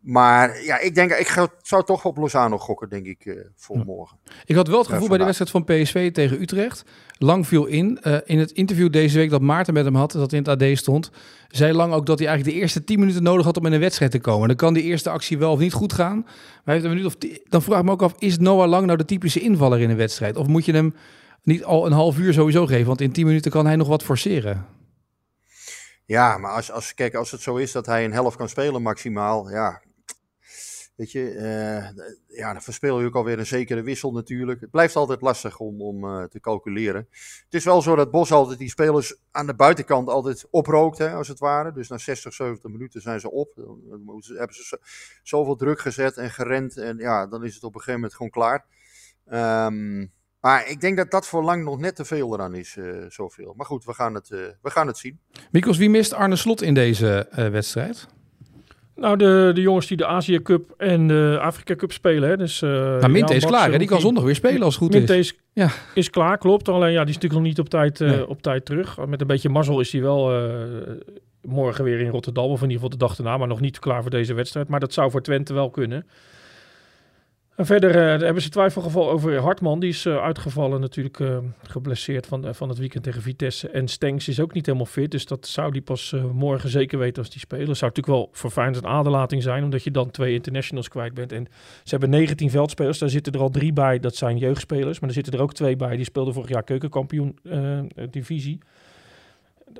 [0.03, 3.77] Maar ja, ik denk, ik ga, zou toch op Lozano gokken, denk ik, eh, voor
[3.77, 3.85] Ja.
[3.85, 4.19] morgen.
[4.45, 6.85] Ik had wel het gevoel bij de wedstrijd van PSV tegen Utrecht.
[7.19, 7.99] Lang viel in.
[8.03, 10.79] Eh, in het interview deze week dat Maarten met hem had, dat in het AD
[10.79, 11.11] stond,
[11.49, 13.81] zei Lang ook dat hij eigenlijk de eerste 10 minuten nodig had om in een
[13.81, 14.49] wedstrijd te komen.
[14.49, 16.21] Dan kan die eerste actie wel of niet goed gaan.
[16.21, 16.35] Maar
[16.65, 17.17] hij heeft een minuut of
[17.49, 19.97] dan vraag ik me ook af, is Noah Lang nou de typische invaller in een
[19.97, 20.37] wedstrijd?
[20.37, 20.95] Of moet je hem
[21.43, 22.87] niet al een half uur sowieso geven?
[22.87, 24.67] Want in 10 minuten kan hij nog wat forceren.
[26.05, 28.83] Ja, maar als, als, kijk, als het zo is dat hij een helft kan spelen
[28.83, 29.81] maximaal, ja.
[30.95, 32.05] Weet je, eh,
[32.39, 34.61] ja, dan verspeel je ook alweer een zekere wissel natuurlijk.
[34.61, 37.07] Het blijft altijd lastig om, om eh, te calculeren.
[37.45, 41.13] Het is wel zo dat Bos altijd die spelers aan de buitenkant altijd oprookt, hè,
[41.13, 41.73] als het ware.
[41.73, 43.53] Dus na 60, 70 minuten zijn ze op.
[43.57, 43.81] Dan,
[44.37, 44.77] hebben ze zo-
[45.23, 46.77] zoveel druk gezet en gerend.
[46.77, 48.65] En ja, dan is het op een gegeven moment gewoon klaar.
[49.27, 50.07] Ehm,
[50.41, 53.55] maar ik denk dat dat voor lang nog net te veel eraan is, eh, zoveel.
[53.57, 55.21] Maar goed, we gaan het, we gaan het zien.
[55.51, 58.07] Mikos, wie mist Arne Slot in deze wedstrijd?
[58.97, 62.29] Nou, de, de jongens die de Azië Cup en de Afrika Cup spelen.
[62.29, 62.37] Hè.
[62.37, 63.79] Dus, eh Nou, Minte is klaar, hè?
[63.79, 65.33] Die kan zondag weer spelen als het goed Minte is.
[65.33, 65.71] is, Ja.
[65.95, 66.69] is klaar, klopt.
[66.69, 68.29] Alleen ja, die is natuurlijk nog niet op tijd, eh, Nee.
[68.29, 69.07] op tijd terug.
[69.07, 70.51] Met een beetje mazzel is hij wel eh,
[71.43, 72.45] morgen weer in Rotterdam.
[72.45, 73.37] Of in ieder geval de dag erna.
[73.37, 74.69] Maar nog niet klaar voor deze wedstrijd.
[74.69, 76.07] Maar dat zou voor Twente wel kunnen.
[77.57, 79.81] Verder eh, hebben ze twijfelgeval over Hartman.
[79.81, 83.69] Die is eh, uitgevallen natuurlijk eh, geblesseerd van, van het weekend tegen Vitesse.
[83.69, 85.11] En Stenks is ook niet helemaal fit.
[85.11, 87.77] Dus dat zou die pas morgen zeker weten als die spelen.
[87.77, 89.65] Zou natuurlijk wel voor Feyenoord een aderlating zijn.
[89.65, 91.33] Omdat je dan twee internationals kwijt bent.
[91.33, 91.47] En
[91.83, 92.99] ze hebben 19 veldspelers.
[92.99, 93.99] Daar zitten er al drie bij.
[93.99, 95.01] Dat zijn jeugdspelers.
[95.01, 95.97] Maar er zitten er ook twee bij.
[95.97, 97.39] Die speelden vorig jaar keukenkampioen
[98.11, 98.59] divisie.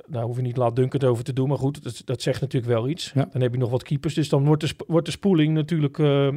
[0.07, 1.47] Daar hoef je niet laat Dunkert over te doen.
[1.47, 3.11] Maar goed, dat, dat zegt natuurlijk wel iets.
[3.13, 3.29] Ja.
[3.31, 4.13] Dan heb je nog wat keepers.
[4.13, 6.27] Dus dan wordt de, wordt de spoeling natuurlijk, eh,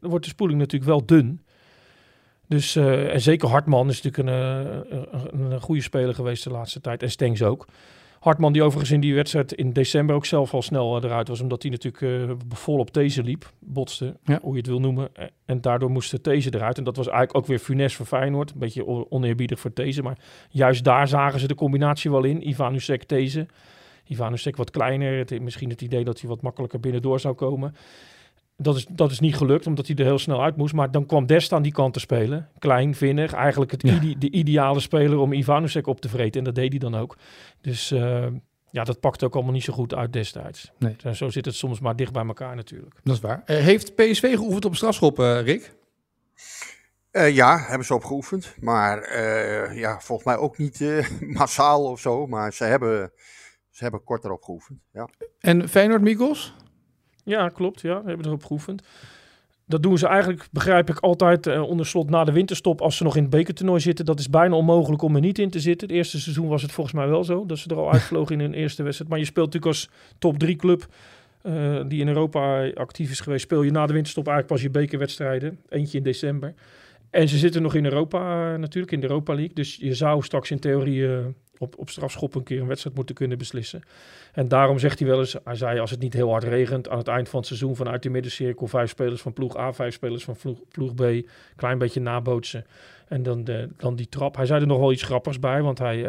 [0.00, 1.40] wordt de spoeling natuurlijk wel dun.
[2.48, 6.44] Dus, eh, en zeker Hartman is natuurlijk een, eh, een, een, een goede speler geweest
[6.44, 7.02] de laatste tijd.
[7.02, 7.66] En Stengs ook.
[8.26, 11.62] Hartman, die overigens in die wedstrijd in december ook zelf al snel eruit was, omdat
[11.62, 14.38] hij natuurlijk uh, vol op deze liep, botste, ja.
[14.42, 15.08] hoe je het wil noemen.
[15.44, 16.78] En daardoor moest deze eruit.
[16.78, 18.50] En dat was eigenlijk ook weer funest voor Feyenoord.
[18.50, 20.18] Een beetje oneerbiedig voor deze, maar
[20.50, 22.48] juist daar zagen ze de combinatie wel in.
[22.48, 23.46] Ivanusek, deze.
[24.06, 27.74] Ivanusek wat kleiner, het, misschien het idee dat hij wat makkelijker binnendoor zou komen.
[28.58, 30.74] Dat is, dat is niet gelukt, omdat hij er heel snel uit moest.
[30.74, 32.48] Maar dan kwam Dest aan die kant te spelen.
[32.58, 33.32] Klein, vinnig.
[33.32, 33.80] Eigenlijk het
[34.18, 36.38] de ideale speler om Ivanusek op te vreten.
[36.38, 37.16] En dat deed hij dan ook.
[37.60, 38.26] Dus uh,
[38.70, 40.72] ja, dat pakt ook allemaal niet zo goed uit destijds.
[40.78, 40.96] Nee.
[41.02, 42.94] En zo zit het soms maar dicht bij elkaar natuurlijk.
[43.02, 43.42] Dat is waar.
[43.46, 45.74] Uh, heeft PSV geoefend op strafschop, uh, Rick?
[47.10, 48.54] ja, hebben ze op geoefend.
[48.60, 49.18] Maar
[49.74, 50.84] ja, volgens mij ook niet
[51.38, 52.26] massaal of zo.
[52.26, 53.12] Maar ze hebben,
[53.70, 54.78] ze hebben korter op geoefend.
[54.92, 55.08] Ja.
[55.40, 56.54] En Feyenoord, Mikos?
[57.26, 57.80] Ja, klopt.
[57.80, 58.82] Ja, we hebben erop geoefend.
[59.64, 63.02] Dat doen ze eigenlijk, begrijp ik, altijd uh, onder slot na de winterstop als ze
[63.02, 64.04] nog in het bekertoernooi zitten.
[64.04, 65.88] Dat is bijna onmogelijk om er niet in te zitten.
[65.88, 68.40] Het eerste seizoen was het volgens mij wel zo, dat ze er al uitvlogen in
[68.40, 69.10] hun eerste wedstrijd.
[69.10, 70.86] Maar je speelt natuurlijk als top 3 club
[71.42, 74.80] uh, die in Europa actief is geweest, speel je na de winterstop eigenlijk pas je
[74.80, 75.58] bekerwedstrijden.
[75.68, 76.54] Eentje in december.
[77.10, 79.54] En ze zitten nog in Europa uh, natuurlijk, in de Europa League.
[79.54, 81.08] Dus je zou straks in theorie
[81.58, 83.82] op, op strafschop een keer een wedstrijd moeten kunnen beslissen.
[84.32, 86.98] En daarom zegt hij wel eens, hij zei als het niet heel hard regent aan
[86.98, 90.24] het eind van het seizoen vanuit de middencirkel vijf spelers van ploeg A, vijf spelers
[90.24, 92.64] van ploeg, ploeg B, klein beetje nabootsen.
[93.08, 94.36] En dan, de, dan die trap.
[94.36, 96.08] Hij zei er nog wel iets grappigs bij, want hij, uh,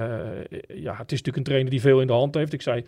[0.68, 2.54] ja, het is natuurlijk een trainer die veel in de hand heeft.
[2.54, 2.84] Ik zei,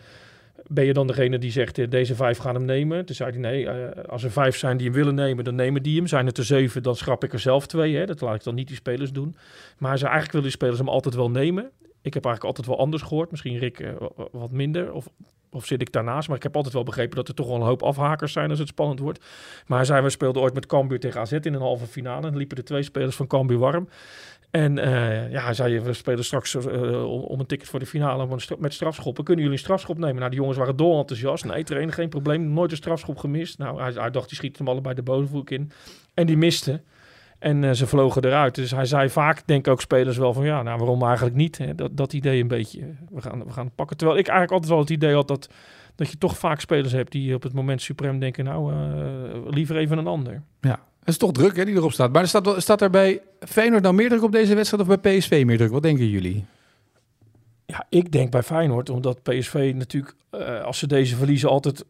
[0.68, 3.06] ben je dan degene die zegt, eh, deze vijf gaan hem nemen?
[3.06, 3.74] Toen zei hij, nee, uh,
[4.08, 6.08] als er vijf zijn die hem willen nemen, dan nemen die hem.
[6.08, 7.96] Zijn het er zeven, dan schrap ik er zelf twee.
[7.96, 8.06] Hè?
[8.06, 9.36] Dat laat ik dan niet die spelers doen.
[9.78, 11.72] Maar zei, eigenlijk willen die spelers hem altijd wel nemen.
[12.02, 13.32] Ik heb eigenlijk altijd wel anders gehoord.
[13.32, 13.92] Misschien Rick uh,
[14.32, 14.94] wat minder.
[14.94, 15.08] Of,
[15.52, 16.28] of zit ik daarnaast.
[16.28, 18.60] Maar ik heb altijd wel begrepen dat er toch wel een hoop afhakers zijn als
[18.60, 19.26] het spannend wordt.
[19.68, 22.28] Maar hij zei, we speelden ooit met Cambuur tegen AZ in een halve finale.
[22.28, 23.88] En liepen de twee spelers van Cambuur warm.
[24.52, 28.28] En uh, ja, hij zei, we spelen straks uh, om een ticket voor de finale
[28.60, 29.24] met strafschoppen.
[29.24, 30.16] Kunnen jullie een strafschop nemen?
[30.16, 31.46] Nou, die jongens waren dol enthousiast.
[31.46, 32.54] Nee, trainen, geen probleem.
[32.54, 33.58] Nooit een strafschop gemist.
[33.58, 35.72] Nou, hij, hij dacht, die schiet hem allebei de bovenvoek in.
[36.14, 36.82] En die miste.
[37.40, 38.56] En uh, ze vlogen eruit.
[38.56, 41.58] Dus hij zei vaak, denk ook spelers wel van ja, nou waarom eigenlijk niet?
[41.58, 41.76] Hè?
[41.76, 43.98] Dat, dat idee een beetje, we gaan, we gaan pakken.
[43.98, 45.50] Terwijl ik eigenlijk altijd wel het idee had dat,
[45.96, 48.80] dat je toch vaak spelers hebt die op het moment suprem denken, nou uh,
[49.50, 50.42] liever even een ander.
[50.62, 52.12] Ja, het is toch druk hè, die erop staat.
[52.12, 55.18] Maar er staat, staat er bij Feyenoord nou meer druk op deze wedstrijd of bij
[55.18, 55.72] PSV meer druk?
[55.72, 56.46] Wat denken jullie?
[57.66, 61.86] Ja, ik denk bij Feyenoord, omdat PSV natuurlijk, uh, als ze deze verliezen, altijd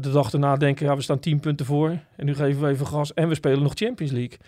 [0.00, 2.86] de dag erna denken, ja, we staan 10 punten voor en nu geven we even
[2.86, 4.38] gas en we spelen nog Champions League.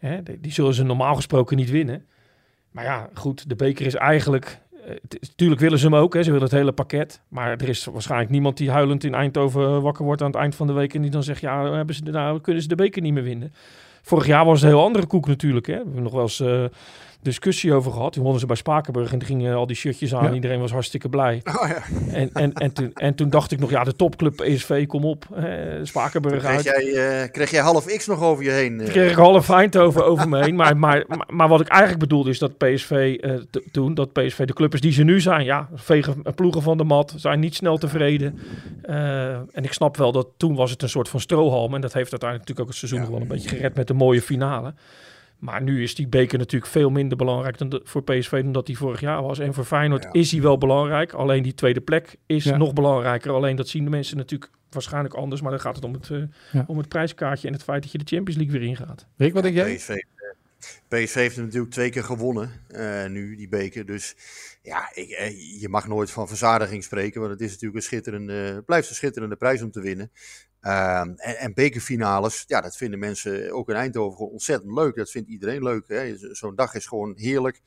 [0.00, 2.04] Hè, die zullen ze normaal gesproken niet winnen.
[2.70, 4.58] Maar ja, goed, de beker is eigenlijk...
[5.20, 7.20] Natuurlijk willen ze hem ook, hè, ze willen het hele pakket.
[7.28, 10.66] Maar er is waarschijnlijk niemand die huilend in Eindhoven wakker wordt aan het eind van
[10.66, 10.94] de week...
[10.94, 13.52] en die dan zegt, ja, hebben ze, nou kunnen ze de beker niet meer winnen.
[14.02, 15.66] Vorig jaar was het een heel andere koek natuurlijk.
[15.66, 15.72] Hè.
[15.72, 16.40] We hebben nog wel eens...
[16.40, 16.64] Uh,
[17.22, 18.12] discussie over gehad.
[18.12, 20.34] Die wonnen ze bij Spakenburg en gingen al die shirtjes aan.
[20.34, 21.40] Iedereen was hartstikke blij.
[21.44, 21.82] Oh, ja.
[22.12, 25.26] en, en, en, toen, en toen dacht ik nog, ja, de topclub PSV, kom op.
[25.82, 26.64] Spakenburg kreeg uit.
[26.64, 28.80] Jij, uh, kreeg jij half X nog over je heen?
[28.80, 28.86] Uh.
[28.86, 30.54] Kreeg ik half Eindhoven over me heen.
[30.54, 33.34] Maar, maar, maar, maar, wat ik eigenlijk bedoelde is dat PSV uh,
[33.72, 35.44] toen, dat PSV de club is die ze nu zijn.
[35.44, 38.38] Ja, vegen ploegen van de mat, zijn niet snel tevreden.
[39.52, 41.74] en ik snap wel dat toen was het een soort van strohalm.
[41.74, 43.10] En dat heeft uiteindelijk natuurlijk ook het seizoen ja.
[43.10, 44.74] wel een beetje gered met de mooie finale.
[45.40, 48.66] Maar nu is die beker natuurlijk veel minder belangrijk dan de, voor PSV dan dat
[48.66, 49.38] die vorig jaar was.
[49.38, 51.12] En voor Feyenoord is hij wel belangrijk.
[51.12, 53.32] Alleen die tweede plek is nog belangrijker.
[53.32, 55.40] Alleen dat zien de mensen natuurlijk waarschijnlijk anders.
[55.40, 56.22] Maar dan gaat het om het, uh,
[56.52, 56.64] ja.
[56.66, 59.06] om het prijskaartje en het feit dat je de Champions League weer ingaat.
[59.16, 59.74] Rick, wat denk jij?
[59.74, 59.96] PSV,
[60.88, 63.86] PSV heeft natuurlijk twee keer gewonnen uh, nu, die beker.
[63.86, 64.16] Dus
[64.62, 65.08] ja, ik,
[65.60, 67.20] je mag nooit van verzadiging spreken.
[67.20, 70.10] Want het is natuurlijk een schitterende, blijft een schitterende prijs om te winnen.
[70.62, 74.96] Um, en, bekerfinales, ja, dat vinden mensen ook in Eindhoven gewoon ontzettend leuk.
[74.96, 76.16] Dat vindt iedereen leuk.
[76.32, 77.60] Zo'n dag is gewoon heerlijk.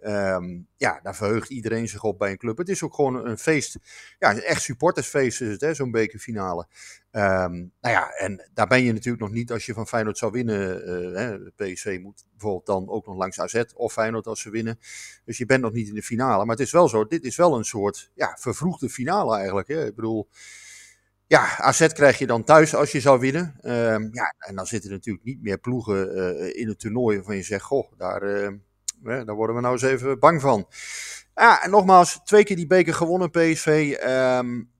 [0.00, 2.58] Um, ja, daar verheugt iedereen zich op bij een club.
[2.58, 3.78] Het is ook gewoon een feest.
[4.18, 6.66] Ja, echt supportersfeest is het, zo'n bekerfinale.
[7.12, 10.32] Um, nou ja, en daar ben je natuurlijk nog niet als je van Feyenoord zou
[10.32, 10.88] winnen.
[10.88, 14.78] Uh, hè, moet bijvoorbeeld dan ook nog langs AZ of Feyenoord als ze winnen.
[15.24, 16.44] Dus je bent nog niet in de finale.
[16.44, 19.68] Maar het is wel zo, dit is wel een soort ja, vervroegde finale eigenlijk.
[19.68, 19.86] Hè.
[19.86, 20.28] Ik bedoel...
[21.30, 23.54] Ja, AZ krijg je dan thuis als je zou winnen.
[23.62, 27.42] Um, ja, en dan zitten natuurlijk niet meer ploegen uh, in het toernooi waarvan je
[27.42, 28.50] zegt, goh, daar, uh,
[29.02, 30.68] daar worden we nou eens even bang van.
[31.34, 33.96] Ja, en nogmaals, twee keer die beker gewonnen PSV.
[34.04, 34.70] Um,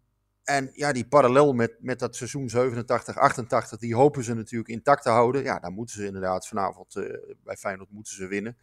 [0.44, 5.02] en ja, die parallel met, met dat seizoen 87, 88, die hopen ze natuurlijk intact
[5.02, 5.42] te houden.
[5.42, 8.56] Ja, dan moeten ze inderdaad vanavond uh, bij Feyenoord moeten ze winnen.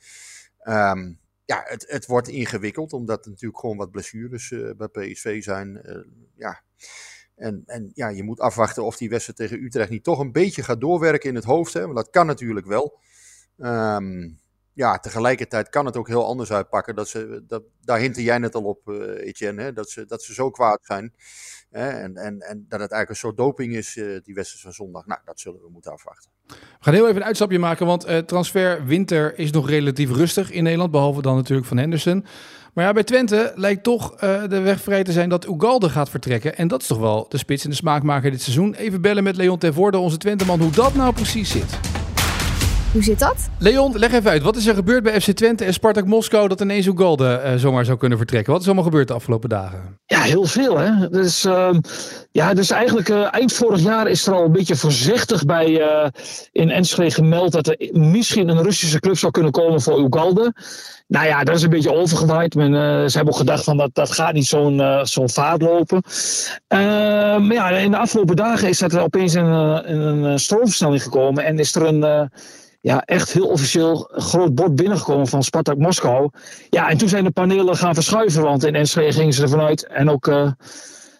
[1.45, 5.81] Ja, het, het wordt ingewikkeld, omdat er natuurlijk gewoon wat blessures bij PSV zijn.
[6.35, 6.61] ja...
[7.37, 10.63] En, en ja, je moet afwachten of die wedstrijd tegen Utrecht niet toch een beetje
[10.63, 11.73] gaat doorwerken in het hoofd.
[11.73, 11.81] Hè?
[11.81, 12.99] Want dat kan natuurlijk wel.
[13.57, 14.39] Um,
[14.73, 16.95] ja, tegelijkertijd kan het ook heel anders uitpakken.
[16.95, 19.73] Dat ze, dat, daar hintte jij net al op, uh, Etienne, hè?
[19.73, 21.13] Dat, ze, dat ze zo kwaad zijn.
[21.69, 21.89] Hè?
[21.89, 25.05] En, en, en dat het eigenlijk een soort doping is, uh, die wedstrijd van zondag.
[25.05, 26.31] Nou, dat zullen we moeten afwachten.
[26.47, 30.51] We gaan heel even een uitstapje maken, want uh, transfer winter is nog relatief rustig
[30.51, 30.91] in Nederland.
[30.91, 32.25] Behalve dan natuurlijk van Henderson.
[32.77, 34.15] Maar ja, bij Twente lijkt toch
[34.49, 36.57] de weg vrij te zijn dat Ugalde gaat vertrekken.
[36.57, 38.73] En dat is toch wel de spits en de smaakmaker dit seizoen.
[38.73, 41.96] Even bellen met Leon Tervoorde, onze Twenteman, hoe dat nou precies zit.
[42.91, 43.49] Hoe zit dat?
[43.59, 44.41] Leon, leg even uit.
[44.41, 47.85] Wat is er gebeurd bij FC Twente en Spartak Moskou dat ineens Ugalde uh, zomaar
[47.85, 48.51] zou kunnen vertrekken?
[48.51, 49.99] Wat is allemaal gebeurd de afgelopen dagen?
[50.05, 50.77] Ja, heel veel.
[50.77, 51.09] Hè?
[51.09, 51.69] Dus, uh,
[52.31, 55.81] ja, dus eigenlijk uh, eind vorig jaar is er al een beetje voorzichtig bij
[56.51, 60.53] in Enschede gemeld dat er misschien een Russische club zou kunnen komen voor Ugalde.
[61.07, 62.55] Nou ja, dat is een beetje overgewaaid.
[62.55, 62.71] Men,
[63.09, 66.01] ze hebben ook gedacht van dat, dat gaat niet zo'n zo'n vaart lopen.
[66.67, 69.51] maar ja, in de afgelopen dagen is er opeens een,
[69.91, 72.29] een, een stroomversnelling gekomen en is er een
[72.87, 76.29] ja, echt heel officieel groot bord binnengekomen van Spartak Moskou.
[76.69, 79.87] Ja, en toen zijn de panelen gaan verschuiven, want in Enschede gingen ze ervan uit.
[79.87, 80.51] En ook, uh,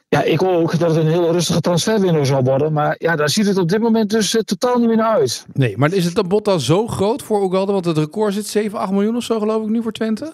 [0.09, 2.73] ja, ik ook, dat het een heel rustige transferwindow zou worden.
[2.73, 5.45] Maar ja, daar ziet het op dit moment dus uh, totaal niet meer naar uit.
[5.53, 7.71] Nee, maar is het bod dan zo groot voor Ugalde?
[7.71, 10.31] Want het record zit 7, 8 miljoen of zo geloof ik nu voor Twente?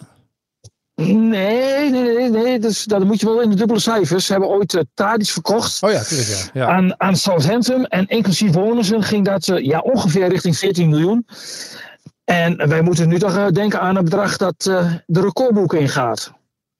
[0.95, 2.59] Nee, nee, nee, nee.
[2.59, 4.25] Dus, dat moet je wel in de dubbele cijfers.
[4.25, 6.49] Ze hebben ooit uh, Tadic verkocht oh ja, tuurlijk, ja.
[6.53, 6.67] Ja.
[6.67, 7.87] Aan, aan Southampton.
[7.87, 11.25] En inclusief bonussen ging dat uh, ja, ongeveer richting 14 miljoen.
[12.23, 14.63] En wij moeten nu toch uh, denken aan een bedrag dat
[15.05, 16.31] de recordboek ingaat.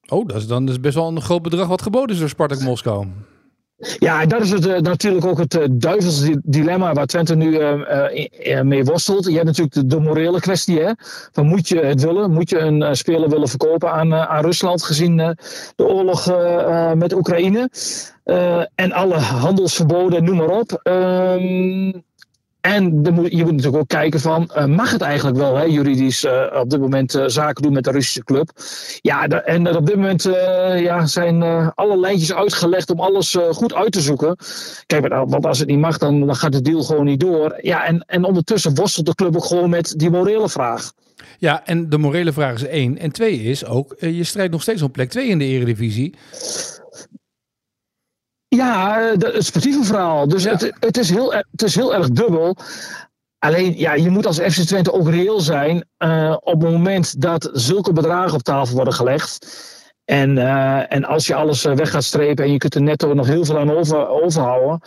[0.08, 2.60] Oh, dat is dan dus best wel een groot bedrag wat geboden is door Spartak
[2.60, 3.08] Moskou.
[4.00, 8.62] Ja, dat is het, uh, natuurlijk ook het uh, duivels dilemma waar Twente nu uh,
[8.62, 9.26] mee worstelt.
[9.26, 10.80] Je hebt natuurlijk de, de, morele kwestie.
[10.80, 10.92] Hè?
[11.32, 12.32] Van moet je het willen?
[12.32, 15.18] Moet je een speler willen verkopen aan, aan Rusland gezien
[15.76, 16.32] de oorlog
[16.96, 17.70] met Oekraïne?
[18.76, 20.80] en alle handelsverboden, noem maar op.
[20.84, 21.92] Ehm,
[22.64, 26.24] en moet, je moet natuurlijk ook kijken van, uh, mag het eigenlijk wel hè, juridisch
[26.24, 28.50] uh, op dit moment uh, zaken doen met de Russische club?
[29.02, 30.24] Ja, de, en op dit moment
[30.78, 31.44] ja, zijn
[31.76, 34.36] alle lijntjes uitgelegd om alles goed uit te zoeken.
[34.86, 37.58] Kijk, want als het niet mag, dan, dan gaat de deal gewoon niet door.
[37.62, 40.92] Ja, en, en ondertussen worstelt de club ook gewoon met die morele vraag.
[41.38, 42.98] Ja, en de morele vraag is één.
[42.98, 46.16] En twee is ook, je strijdt nog steeds om plek twee in de eredivisie.
[48.56, 50.28] Ja, het sportieve verhaal.
[50.28, 50.52] Dus ja.
[50.52, 52.58] het, het, is heel, het is heel erg dubbel.
[53.40, 57.50] Alleen, ja, je moet als FC Twente ook reëel zijn uh, op het moment dat
[57.54, 59.48] zulke bedragen op tafel worden gelegd.
[60.06, 63.28] En, uh, en als je alles weg gaat strepen en je kunt er netto nog
[63.28, 64.82] heel veel aan over, overhouden.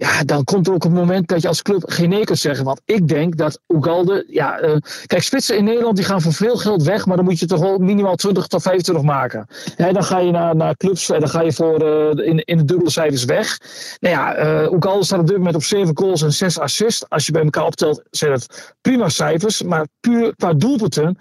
[0.00, 2.64] Ja, dan komt er ook een moment dat je als club geen nee kunt zeggen.
[2.64, 4.24] Want ik denk dat Ugalde.
[4.28, 7.06] Ja, uh, kijk, spitsen in Nederland die gaan voor veel geld weg.
[7.06, 9.46] Maar dan moet je toch wel minimaal 20 tot 25 maken.
[9.76, 12.64] Dan ga je naar, naar clubs en dan ga je voor uh, in, in de
[12.64, 13.58] dubbele cijfers weg.
[13.98, 17.08] Nou ja, uh, staat op dit moment op 7 goals en 6 assists.
[17.08, 19.62] Als je bij elkaar optelt, zijn dat prima cijfers.
[19.62, 21.18] Maar puur qua doelpunten.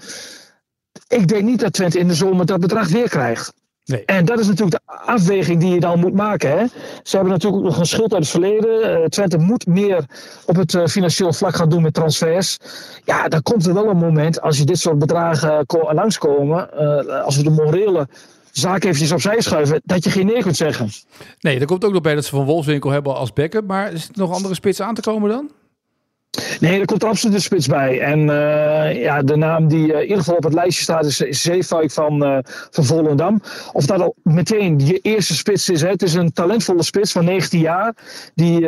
[1.08, 3.54] Ik denk niet dat Twente in de zomer dat bedrag weer krijgt.
[3.90, 4.06] Nee.
[4.06, 6.50] En dat is natuurlijk de afweging die je dan moet maken.
[6.50, 6.66] Hè?
[7.04, 9.00] Ze hebben natuurlijk ook nog een schuld uit het verleden.
[9.00, 10.06] Uh, Twente moet meer
[10.46, 12.58] op het uh, financieel vlak gaan doen met transfers.
[13.06, 16.72] Ja, dan komt er wel een moment als je dit soort bedragen uh, langskomen.
[17.24, 18.08] als we de morele
[18.52, 20.90] zaak eventjes opzij schuiven, dat je geen nee kunt zeggen.
[21.40, 23.68] Nee, er komt ook nog bij dat ze Van Wolfswinkel hebben als backup.
[23.68, 25.50] Maar is er nog andere spitsen aan te komen dan?
[26.60, 28.00] Nee, er komt absoluut een spits bij.
[28.00, 31.22] En uh, ja, de naam die uh, in ieder geval op het lijstje staat is,
[31.22, 33.42] is Zeefuik van, van Volendam.
[33.74, 35.82] Of dat al meteen je eerste spits is.
[35.82, 35.90] Hè.
[35.90, 37.96] Het is een talentvolle spits van 19 jaar.
[38.36, 38.68] Die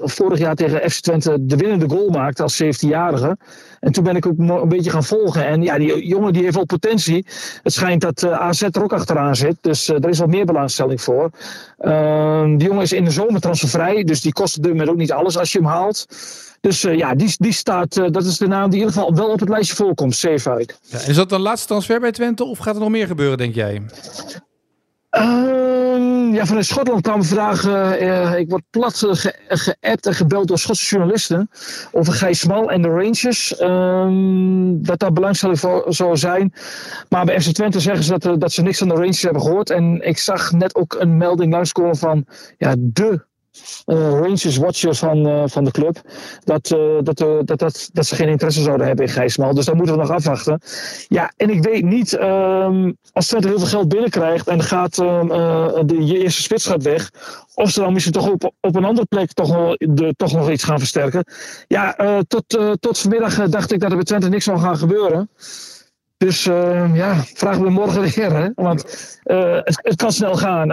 [0.00, 3.36] vorig jaar tegen FC Twente de winnende goal maakte als 17-jarige.
[3.80, 5.46] En toen ben ik ook een beetje gaan volgen.
[5.46, 7.26] En ja, die jongen die heeft wel potentie.
[7.62, 9.56] Het schijnt dat AZ er ook achteraan zit.
[9.60, 11.30] Dus er is wel meer belangstelling voor.
[11.78, 14.04] Ehm, die jongen is in de zomer transfervrij.
[14.04, 16.06] Dus die kost op dit moment ook niet alles als je hem haalt.
[16.60, 19.14] Dus uh, ja, die, die staat, uh, dat is de naam die in ieder geval
[19.14, 20.76] wel op het lijstje voorkomt, Zeefuik.
[20.82, 23.54] Ja, is dat dan laatste transfer bij Twente of gaat er nog meer gebeuren, denk
[23.54, 23.82] jij?
[25.18, 28.02] Uh, ja, vanuit Schotland kwamen vragen.
[28.02, 31.50] Uh, ik word plat ge geappt en gebeld door Schotse journalisten.
[31.92, 33.56] Over Gijs Smal en de Rangers.
[33.56, 36.52] Ehm, dat daar belangstelling voor zou zijn.
[37.08, 39.70] Maar bij FC Twente zeggen ze dat, dat ze niks van de Rangers hebben gehoord.
[39.70, 42.26] En ik zag net ook een melding langskomen van
[42.58, 43.28] ja, de
[43.84, 46.00] Rangers watchers van, uh, van de club.
[46.44, 49.54] Dat, uh, dat, dat, dat, dat ze geen interesse zouden hebben in Gijsmal.
[49.54, 50.60] Dus daar moeten we nog afwachten.
[51.08, 55.28] Ja, en ik weet niet, um, als Twente heel veel geld binnenkrijgt en gaat, um,
[55.86, 57.10] de, je eerste spits gaat weg.
[57.54, 60.50] Of ze dan misschien toch op, op een andere plek toch nog, de, toch nog
[60.50, 61.24] iets gaan versterken.
[61.66, 61.96] Ja,
[62.28, 65.30] tot, tot vanmiddag dacht ik dat er bij Twente niks zou gaan gebeuren.
[66.16, 68.32] Dus uh, ja, vragen we morgen weer.
[68.32, 68.48] Hè?
[68.54, 68.82] Want
[69.22, 70.70] het, het, kan snel gaan.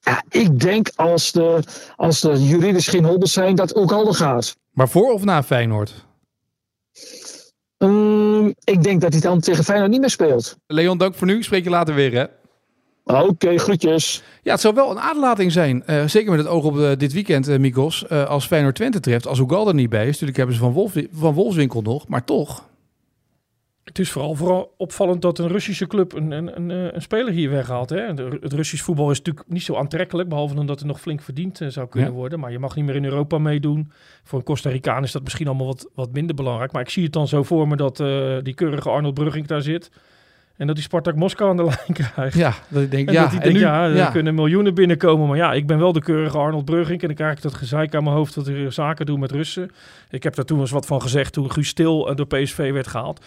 [0.00, 1.62] Ja, ik denk als de,
[1.96, 4.56] als de juridisch geen hobbels zijn, dat ook al gaat.
[4.72, 6.06] Maar voor of na Feyenoord?
[7.78, 10.56] Um, ik denk dat hij dan tegen Feyenoord niet meer speelt.
[10.66, 11.42] Leon, dank voor nu.
[11.42, 12.24] Spreek je later weer, hè?
[13.04, 14.22] Oké, groetjes.
[14.42, 15.82] Ja, het zou wel een aderlating zijn.
[15.86, 18.08] Uh, zeker met het oog op uh, dit weekend, uh, Mikos.
[18.08, 20.10] als Feyenoord Twente treft, als Oegal er niet bij is.
[20.10, 22.68] Natuurlijk hebben ze van, Wolf, van Wolfswinkel nog, maar toch.
[23.84, 27.50] Het is vooral, vooral opvallend dat een Russische club een, een, een, een speler hier
[27.50, 27.90] weghaalt.
[27.90, 28.14] Hè?
[28.14, 31.60] De, het Russisch voetbal is natuurlijk niet zo aantrekkelijk, behalve omdat er nog flink verdiend
[31.68, 32.16] zou kunnen ja.
[32.16, 32.40] worden.
[32.40, 33.92] Maar je mag niet meer in Europa meedoen.
[34.22, 36.72] Voor een Costa Ricaan is dat misschien allemaal wat, wat minder belangrijk.
[36.72, 37.96] Maar ik zie het dan zo voor me dat
[38.44, 39.90] die keurige Arnold Brugging daar zit.
[40.60, 42.36] En dat die Spartak Moskou aan de lijn krijgt.
[42.36, 43.22] Ja, dat ik denk, en ja.
[43.22, 44.10] Dat hij denkt, ja, er ja.
[44.10, 45.28] kunnen miljoenen binnenkomen.
[45.28, 47.00] Maar ja, ik ben wel de keurige Arnold Brugging.
[47.00, 49.70] En dan krijg ik dat gezeik aan mijn hoofd dat ik zaken doe met Russen.
[50.10, 53.24] Ik heb daar toen eens wat van gezegd toen Guus Stil door PSV werd gehaald.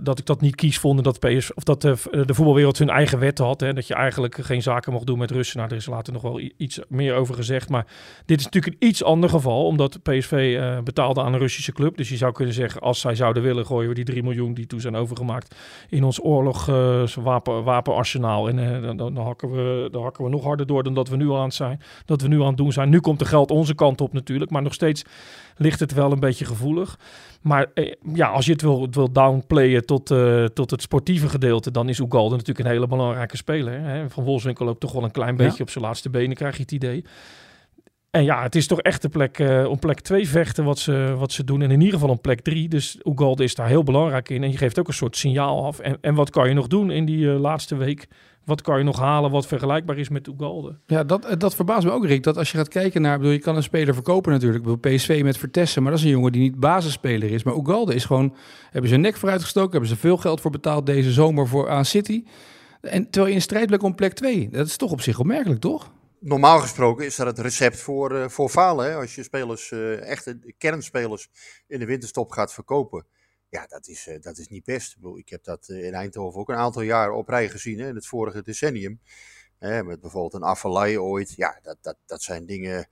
[0.00, 3.18] Dat ik dat niet kies vond dat, PS, of dat de, de voetbalwereld hun eigen
[3.18, 3.60] wetten had.
[3.60, 5.58] Hè, dat je eigenlijk geen zaken mocht doen met Russen.
[5.58, 7.68] Nou, er is later nog wel iets meer over gezegd.
[7.68, 7.86] Maar
[8.26, 9.66] dit is natuurlijk een iets ander geval.
[9.66, 11.96] Omdat PSV uh, betaalde aan een Russische club.
[11.96, 14.66] Dus je zou kunnen zeggen, als zij zouden willen, gooien we die 3 miljoen die
[14.66, 15.54] toen zijn overgemaakt
[15.88, 18.48] in ons oorlog uh, wapen, wapenarsenaal.
[18.48, 21.32] En dan, dan, hakken we, dan hakken we nog harder door dan dat we nu
[21.32, 21.80] aan zijn.
[22.04, 22.88] Dat we nu aan het doen zijn.
[22.88, 24.50] Nu komt de geld onze kant op natuurlijk.
[24.50, 25.04] Maar nog steeds
[25.58, 26.98] ligt het wel een beetje gevoelig.
[27.42, 31.70] Maar eh, ja, als je het wil, wil downplayen tot, uh, tot het sportieve gedeelte,
[31.70, 33.80] dan is Ugalde natuurlijk een hele belangrijke speler.
[33.80, 34.10] Hè?
[34.10, 35.62] Van Wolfswinkel loopt toch wel een klein beetje ja.
[35.62, 37.04] op zijn laatste benen, krijg je het idee.
[38.10, 41.14] En ja, het is toch echt de plek, uh, om plek 2 vechten wat ze,
[41.18, 41.62] wat ze doen.
[41.62, 42.68] En in ieder geval om plek 3.
[42.68, 44.42] Dus Ugalde is daar heel belangrijk in.
[44.42, 45.78] En je geeft ook een soort signaal af.
[45.78, 48.08] En, en wat kan je nog doen in die uh, laatste week?
[48.48, 50.78] Wat kan je nog halen wat vergelijkbaar is met Ugalde?
[50.86, 52.22] Ja, dat, dat verbaast me ook, Rick.
[52.22, 53.18] Dat als je gaat kijken naar...
[53.18, 54.64] Bedoel, je kan een speler verkopen natuurlijk.
[54.64, 55.82] Ik bedoel, PSV met Vertessen.
[55.82, 57.42] Maar dat is een jongen die niet basisspeler is.
[57.42, 58.36] Maar Ugalde is gewoon...
[58.70, 59.70] Hebben ze nek vooruit gestoken.
[59.70, 62.24] Hebben ze veel geld voor betaald deze zomer voor aan City.
[62.80, 64.48] En terwijl je in strijd blijkt om plek 2.
[64.50, 65.92] Dat is toch op zich opmerkelijk, toch?
[66.20, 68.86] Normaal gesproken is dat het recept voor, uh, voor falen.
[68.90, 68.96] Hè?
[68.96, 71.28] Als je spelers, uh, echte kernspelers
[71.66, 73.06] in de winterstop gaat verkopen.
[73.50, 74.90] Ja, dat is, uh, dat is niet best.
[74.90, 77.88] Ik, bedoel, ik heb dat in Eindhoven ook een aantal jaren op rij gezien, hè,
[77.88, 79.00] in het vorige decennium.
[79.58, 81.34] Hè, met bijvoorbeeld een Affalay ooit.
[81.36, 82.88] Ja, dat, dat, dat zijn dingen.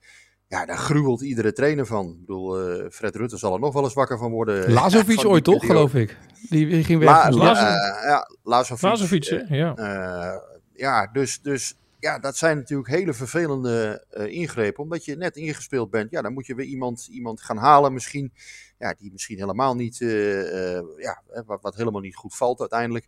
[0.47, 2.05] Ja, daar gruwelt iedere trainer van.
[2.07, 4.71] Ik bedoel, uh, Fred Rutte zal er nog wel eens wakker van worden.
[4.71, 6.17] Lazovic ooit toch, geloof ik?
[6.49, 7.09] Die, ging weg.
[7.09, 8.83] La, La, uh, ja, Lazovic.
[8.83, 10.41] Lazovic, ja.
[10.73, 14.83] Ja, dus, dus ja, dat zijn natuurlijk hele vervelende ingrepen.
[14.83, 16.11] Omdat je net ingespeeld bent.
[16.11, 18.33] Ja, dan moet je weer iemand, iemand gaan halen misschien
[18.77, 23.07] ja, die misschien helemaal niet, uh, uh, ja, wat, wat, helemaal niet goed valt uiteindelijk.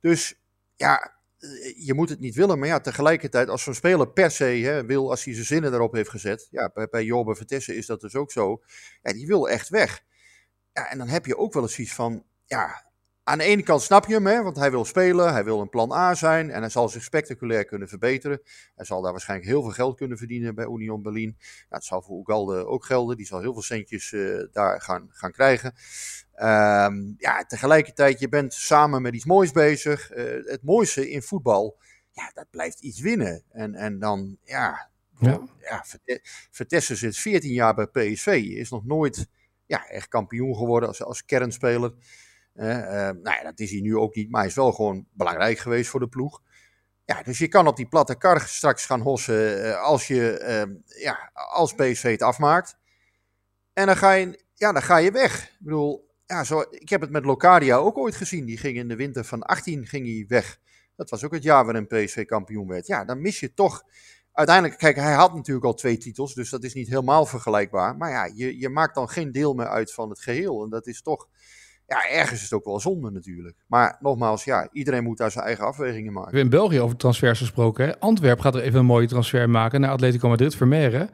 [0.00, 0.40] Dus
[0.76, 1.20] ja,
[1.76, 5.10] je moet het niet willen, maar ja, tegelijkertijd als zo'n speler per se hè, wil,
[5.10, 8.14] als hij zijn zinnen erop heeft gezet, ja, bij, bij Jorbe Vertessen is dat dus
[8.14, 8.62] ook zo,
[9.02, 10.04] ja, die wil echt weg.
[10.72, 12.89] Ja, en dan heb je ook wel eens iets van, ja,
[13.30, 15.68] aan de ene kant snap je hem, hè, want hij wil spelen, hij wil een
[15.68, 18.40] plan A zijn en hij zal zich spectaculair kunnen verbeteren.
[18.74, 21.36] Hij zal daar waarschijnlijk heel veel geld kunnen verdienen bij Union Berlin.
[21.38, 25.08] Nou, dat zal voor Ugalde ook gelden, die zal heel veel centjes uh, daar gaan,
[25.12, 25.74] gaan krijgen.
[26.36, 30.16] Um, ja, tegelijkertijd, je bent samen met iets moois bezig.
[30.16, 31.78] Uh, het mooiste in voetbal,
[32.10, 33.42] ja, dat blijft iets winnen.
[33.50, 35.40] En, en dan, ja, ja.
[35.60, 35.84] ja
[36.50, 39.28] Vertessen zit 14 jaar bij PSV, is nog nooit
[39.66, 41.94] ja, echt kampioen geworden als, als kernspeler.
[42.54, 45.58] Uh, nou ja, dat is hij nu ook niet, maar hij is wel gewoon belangrijk
[45.58, 46.42] geweest voor de ploeg.
[47.04, 51.02] Ja, dus je kan op die platte kar straks gaan hossen uh, als, je, uh,
[51.02, 52.76] ja, als PSV het afmaakt.
[53.72, 55.42] En dan ga je, ja, dan ga je weg.
[55.44, 58.44] Ik bedoel, ja, zo, ik heb het met Locadia ook ooit gezien.
[58.44, 60.58] Die ging in de winter van 18 ging hij weg.
[60.96, 62.86] Dat was ook het jaar waarin PSV kampioen werd.
[62.86, 63.82] Ja, dan mis je toch
[64.32, 67.96] uiteindelijk, kijk, hij had natuurlijk al twee titels, dus dat is niet helemaal vergelijkbaar.
[67.96, 70.62] Maar ja, je, je maakt dan geen deel meer uit van het geheel.
[70.62, 71.28] En dat is toch,
[71.90, 73.56] ja, ergens is het ook wel zonde natuurlijk.
[73.66, 76.30] Maar nogmaals, ja, iedereen moet daar zijn eigen afwegingen maken.
[76.30, 77.86] We hebben in België over transfers gesproken.
[77.86, 77.98] Hè?
[77.98, 81.10] Antwerp gaat er even een mooie transfer maken naar Atletico Madrid, Vermeeren.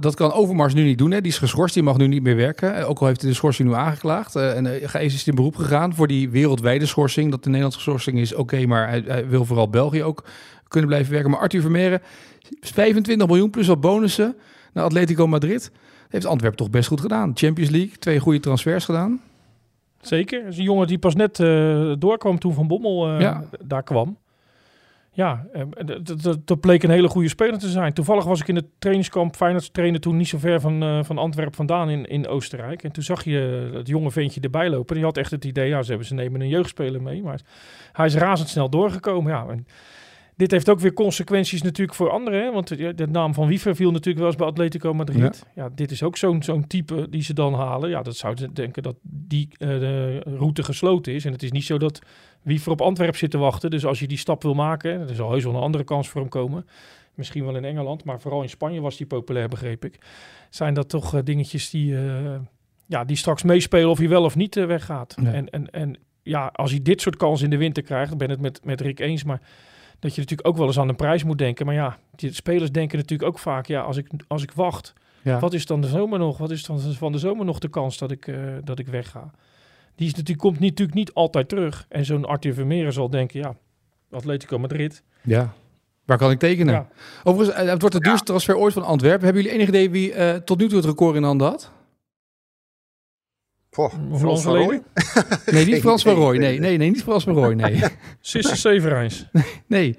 [0.00, 1.10] Dat kan Overmars nu niet doen.
[1.10, 1.20] Hè?
[1.20, 2.86] Die is geschorst, die mag nu niet meer werken.
[2.86, 4.36] Ook al heeft hij de schorsing nu aangeklaagd.
[4.36, 7.30] Uh, en uh, is hij in beroep gegaan voor die wereldwijde schorsing.
[7.30, 10.24] Dat de Nederlandse schorsing is oké, maar hij, hij, wil vooral België ook
[10.68, 11.30] kunnen blijven werken.
[11.30, 12.02] Maar Arthur Vermeeren,
[12.60, 14.36] 25 miljoen plus wat bonussen
[14.72, 15.70] naar Atletico Madrid.
[16.08, 17.30] Heeft Antwerp toch best goed gedaan.
[17.34, 19.20] Champions League, twee goede transfers gedaan.
[20.06, 20.42] Zeker.
[20.42, 23.44] Dat is een jongen die pas net uh, doorkwam toen Van Bommel ja.
[23.64, 24.16] daar kwam.
[25.16, 25.46] Ja,
[26.44, 27.92] dat bleek een hele goede speler te zijn.
[27.92, 31.18] Toevallig was ik in het trainingskamp Feyenoord trainen toen niet zo ver van, uh, van
[31.18, 32.82] Antwerpen vandaan in, in Oostenrijk.
[32.82, 34.94] En toen zag je het jonge ventje erbij lopen.
[34.94, 37.22] Die had echt het idee, ja, ze, hebben, ze nemen een jeugdspeler mee.
[37.22, 37.40] Maar
[37.92, 39.32] hij is razendsnel doorgekomen.
[39.32, 39.66] Ja, en
[40.36, 42.42] dit heeft ook weer consequenties natuurlijk voor anderen.
[42.42, 42.52] Hè?
[42.52, 45.46] Want de, de naam van Wiever viel natuurlijk wel eens bij Atletico Madrid.
[45.54, 47.90] Ja, ja dit is ook zo'n zo'n type die ze dan halen.
[47.90, 51.24] Ja, dat zou denken dat die uh, de route gesloten is.
[51.24, 51.98] En het is niet zo dat
[52.42, 53.70] Wiever op Antwerpen zit te wachten.
[53.70, 56.20] Dus als je die stap wil maken, er zal heus wel een andere kans voor
[56.20, 56.66] hem komen.
[57.14, 59.98] Misschien wel in Engeland, maar vooral in Spanje was die populair, begreep ik.
[60.50, 62.34] Zijn dat toch uh, dingetjes die, uh,
[62.86, 65.16] ja, die straks meespelen of hij wel of niet weggaat.
[65.22, 65.32] Ja.
[65.32, 68.30] En, en, en ja, als hij dit soort kansen in de winter krijgt, ik ben
[68.30, 69.40] het met, met Rick eens, maar
[70.04, 71.66] dat je natuurlijk ook wel eens aan een prijs moet denken.
[71.66, 74.92] Maar ja, die spelers denken natuurlijk ook vaak, ja, als ik, als ik wacht,
[75.22, 75.38] Ja.
[75.38, 76.38] wat is dan de zomer nog?
[76.38, 79.30] Wat is dan van de zomer nog de kans dat ik, eh, dat ik wegga?
[79.94, 81.86] Die is natuurlijk, komt niet, natuurlijk niet altijd terug.
[81.88, 83.54] En zo'n Arthur Vermeeren zal denken, ja,
[84.10, 85.02] Atletico Madrid.
[85.22, 85.52] Ja.
[86.04, 86.74] Waar kan ik tekenen?
[86.74, 86.88] Ja.
[87.22, 89.24] Overigens, eh, het wordt de duurste transfer ooit van Antwerpen.
[89.24, 91.72] Hebben jullie enig idee wie eh, tot nu toe het record in handen had?
[93.74, 94.54] Poh, Hoe Frans van?
[95.54, 96.38] Nee, niet Frans van Rooij.
[96.38, 97.54] Nee, nee, nee, niet Frans van Rooij.
[97.54, 97.82] Nee,
[98.20, 99.28] Sisse Severijns.
[99.66, 99.98] nee.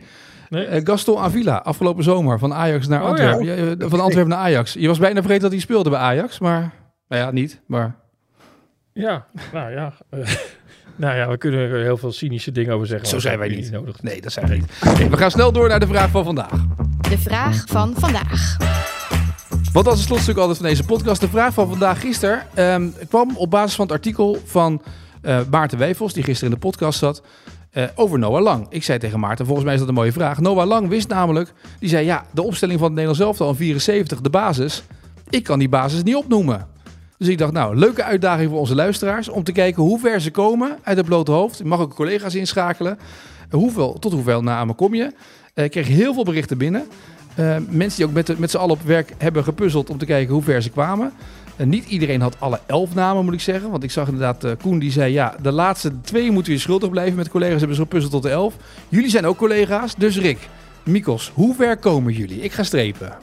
[0.49, 0.65] Nee?
[0.65, 3.45] Eh, Gaston Avila, afgelopen zomer van Ajax naar Oh, Antwerpen.
[3.45, 4.73] Ja, eh, van Antwerpen naar Ajax.
[4.73, 6.73] Je was bijna vergeten dat hij speelde bij Ajax, maar...
[7.07, 7.95] Nou ja, niet, maar...
[8.93, 9.93] Ja, nou ja.
[10.95, 13.07] nou ja, we kunnen er heel veel cynische dingen over zeggen.
[13.07, 13.71] Zo zijn wij niet.
[13.71, 14.01] nodig.
[14.01, 15.09] Nee, dat zijn we niet.
[15.09, 16.51] We gaan snel door naar de vraag van vandaag.
[17.09, 18.57] De vraag van vandaag.
[19.75, 21.21] Want als het slotstuk altijd van deze podcast.
[21.21, 24.81] De vraag van vandaag gisteren ehm, kwam op basis van het artikel van
[25.21, 27.21] eh, Maarten Wijfels, die gisteren in de podcast zat,
[27.71, 28.65] eh, over Noah Lang.
[28.69, 30.39] Ik zei tegen Maarten, volgens mij is dat een mooie vraag.
[30.39, 34.21] Noah Lang wist namelijk, die zei ja, de opstelling van het Nederlands elftal in 74,
[34.21, 34.83] de basis.
[35.29, 36.67] Ik kan die basis niet opnoemen.
[37.17, 40.31] Dus ik dacht, nou, leuke uitdaging voor onze luisteraars om te kijken hoe ver ze
[40.31, 41.57] komen uit het blote hoofd.
[41.57, 42.99] Je mag ook collega's inschakelen.
[43.51, 45.13] Hoeveel, tot hoeveel namen kom je?
[45.53, 46.87] Eh, ik kreeg heel veel berichten binnen.
[47.35, 50.05] Eh, mensen die ook met, de- met z'n allen op werk hebben gepuzzeld om te
[50.05, 51.13] kijken hoe ver ze kwamen.
[51.55, 53.71] En niet iedereen had alle elf namen, moet ik zeggen.
[53.71, 55.13] Want ik zag inderdaad, eh, Koen die zei...
[55.13, 57.15] ja, de laatste twee moeten we schuldig blijven.
[57.15, 58.55] Met collega's hebben ze gepuzzeld tot de elf.
[58.89, 59.95] Jullie zijn ook collega's.
[59.95, 60.37] Dus Rick,
[60.83, 62.41] Mikos, hoe ver komen jullie?
[62.41, 63.13] Ik ga strepen.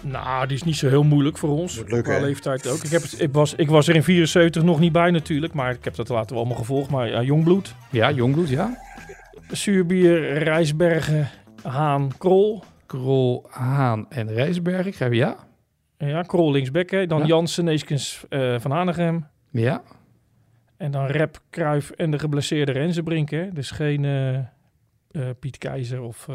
[0.00, 1.82] Nou, die is niet zo heel moeilijk voor ons.
[1.86, 2.82] Leuk, Qua leeftijd ook.
[2.84, 5.52] Ik, heb het, ik, was, ik was er in 74 nog niet bij natuurlijk.
[5.52, 6.90] Maar ik heb dat later wel allemaal gevolgd.
[6.90, 8.78] Maar ja, Jongbloed, Ja, Jongbloed, ja.
[9.50, 11.28] Zuurbier, Rijsbergen,
[11.62, 12.64] Haan, Krol.
[12.94, 14.86] Krol, Haan en Rijsberg.
[14.86, 15.36] Ik ja.
[15.98, 16.90] Ja, Krol linksbek.
[16.90, 17.06] hè.
[17.06, 17.26] Dan Ja.
[17.26, 19.26] Jansen, Neeskens, eh, Van Hanegem.
[19.50, 19.82] Ja.
[20.76, 23.30] En dan Rep, Kruif en de geblesseerde Renzebrink.
[23.30, 23.52] Hè.
[23.52, 24.44] Dus geen eh, eh,
[25.40, 26.28] Piet Keizer of...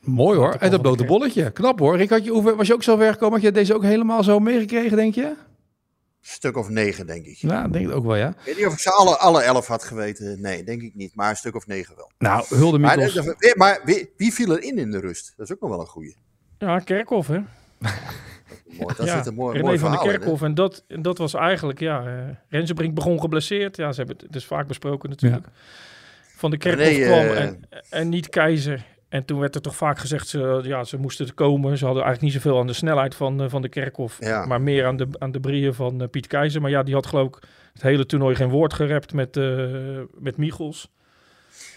[0.00, 0.54] Mooi hoor.
[0.54, 1.50] En dat blote bolletje.
[1.50, 1.96] Knap hoor.
[1.96, 3.34] Rick, had je, was je ook zo ver gekomen?
[3.34, 5.34] Had je deze ook helemaal zo meegekregen, denk je?
[6.26, 7.36] Stuk of negen, denk ik.
[7.36, 8.28] Ja, denk het ook wel, ja.
[8.28, 10.40] Ik weet niet of ik ze alle, alle elf had geweten.
[10.40, 11.14] Nee, denk ik niet.
[11.14, 12.10] Maar een stuk of negen wel.
[12.18, 15.32] Nou, hulde Maar, de- de- maar wie, wie viel erin in de rust?
[15.36, 16.16] Dat is ook nog wel een goeie.
[16.58, 17.38] ja, Kerkhoff hè.
[18.80, 20.18] Mooi, dat ja, zit een mooi, René mooi van verhaal in, hè?
[20.18, 20.42] Kerkhoff.
[20.42, 23.76] En dat, en dat was eigenlijk, ja, eh Renzebrink begon geblesseerd.
[23.76, 25.46] Ja, ze hebben het dus vaak besproken natuurlijk.
[26.36, 27.60] Van de Kerkhoff René, kwam eh, en,
[27.90, 28.86] en niet Keizer.
[29.14, 31.78] En toen werd er toch vaak gezegd, ze, ja, ze moesten komen.
[31.78, 34.16] Ze hadden eigenlijk niet zoveel aan de snelheid van, eh, van de Kerkhoff.
[34.20, 34.46] Ja.
[34.46, 36.60] Maar meer aan de, aan de brieën van eh, Piet Keizer.
[36.60, 37.42] Maar ja, die had geloof ik
[37.72, 40.92] het hele toernooi geen woord gerept met, eh met Michels.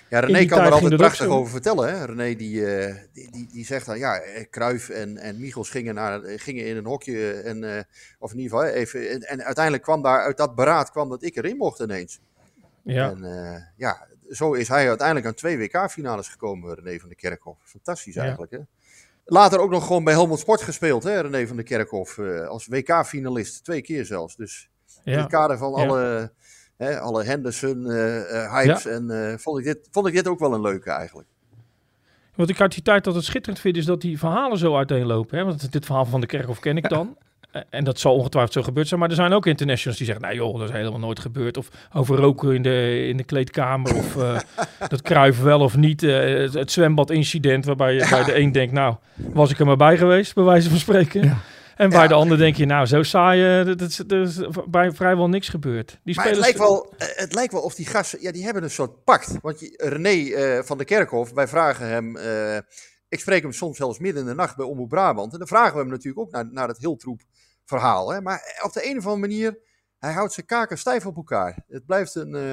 [0.09, 1.89] Ja, René kan er altijd prachtig over vertellen.
[1.89, 2.05] Hè?
[2.05, 2.65] René die,
[3.13, 6.85] die, die, die zegt dan, ja, Kruif en, en Michels gingen, naar, gingen in een
[6.85, 7.31] hokje.
[7.31, 7.85] En,
[8.19, 11.23] of in ieder geval, even, en, en uiteindelijk kwam daar uit dat beraad kwam dat
[11.23, 12.19] ik erin mocht ineens.
[12.83, 17.59] Ja, En ja, zo is hij uiteindelijk aan twee WK-finales gekomen, René van der Kerkhoff.
[17.63, 18.21] Fantastisch Ja.
[18.21, 18.59] eigenlijk, hè?
[19.25, 22.17] Later ook nog gewoon bij Helmond Sport gespeeld, hè, René van der Kerkhoff.
[22.17, 24.35] eh, als WK-finalist, twee keer zelfs.
[24.35, 24.69] Dus
[25.03, 26.31] in het kader van alle,
[26.77, 28.85] hè, alle Henderson eh, eh, hypes.
[28.85, 31.27] En vond, ik dit, vond ik dit ook wel een leuke eigenlijk.
[32.35, 35.37] Wat ik uit die tijd altijd schitterend vind, is dat die verhalen zo uiteenlopen.
[35.37, 35.43] Hè?
[35.43, 37.17] Want dit verhaal van de Kerkhoff ken ik dan.
[37.51, 38.99] Eh, En dat zal ongetwijfeld zo gebeurd zijn.
[38.99, 40.25] Maar er zijn ook internationals die zeggen...
[40.25, 41.57] nou joh, dat is helemaal nooit gebeurd.
[41.57, 43.95] Of over roken in de, in de kleedkamer.
[43.95, 44.39] Of eh,
[44.89, 46.03] dat kruiven wel of niet.
[46.03, 48.73] eh, het, het zwembadincident waarbij je bij de een denkt...
[48.73, 51.23] nou, was ik er maar bij geweest, bij wijze van spreken.
[51.23, 51.37] Ja.
[51.75, 52.07] En bij Ja.
[52.07, 52.65] de ander denk je...
[52.65, 55.99] nou, zo saai, eh, dat, dat, is- dat is bij vrijwel niks gebeurd.
[56.03, 58.69] Die Maar het lijkt, wel, het lijkt wel of die gasten, ja, die hebben een
[58.69, 59.37] soort pact.
[59.41, 62.17] Want je, René van der Kerkhof, wij vragen hem,
[63.09, 65.33] ik spreek hem soms zelfs midden in de nacht bij Omroep Brabant.
[65.33, 67.21] En dan vragen we hem natuurlijk ook naar, naar het Hiltroep
[67.65, 68.11] verhaal.
[68.11, 68.21] Hè?
[68.21, 69.57] Maar op de een of andere manier,
[69.99, 71.63] hij houdt zijn kaken stijf op elkaar.
[71.67, 72.51] Het blijft een, eh,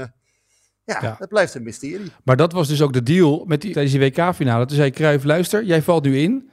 [0.85, 1.17] ja, Ja.
[1.19, 2.13] het blijft een mysterie.
[2.25, 4.67] Maar dat was dus ook de deal met die, tijdens die WK-finale.
[4.67, 6.51] Toen zei Cruijff, luister, jij valt nu in.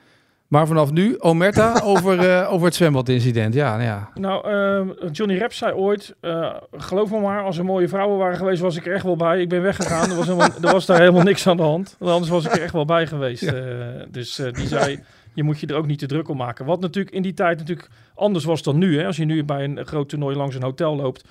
[0.52, 3.54] Maar vanaf nu, Omerta, over, eh, over het zwembadincident.
[3.54, 4.10] Ja, nou ja.
[4.16, 8.38] Nou, eh, Johnny Rep zei ooit, eh, geloof me maar, als er mooie vrouwen waren
[8.38, 9.41] geweest, was ik er echt wel bij.
[9.41, 11.95] Ik ben weggegaan, er was, helemaal, er was daar helemaal niks aan de hand.
[11.99, 13.43] Want Anders was ik er echt wel bij geweest.
[13.43, 13.64] Eh,
[14.10, 16.66] dus die zei, je moet je er ook niet te druk om maken.
[16.66, 18.97] Wat natuurlijk in die tijd natuurlijk anders was dan nu.
[18.99, 19.06] Hè?
[19.06, 21.26] Als je nu bij een groot toernooi langs een hotel loopt,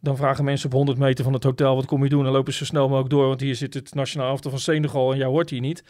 [0.00, 2.24] dan vragen mensen op 100 meter van het hotel, wat kom je doen?
[2.24, 5.12] Dan lopen ze zo snel mogelijk door, want hier zit het nationaal elftal van Senegal
[5.12, 5.84] en jou hoort hier niet.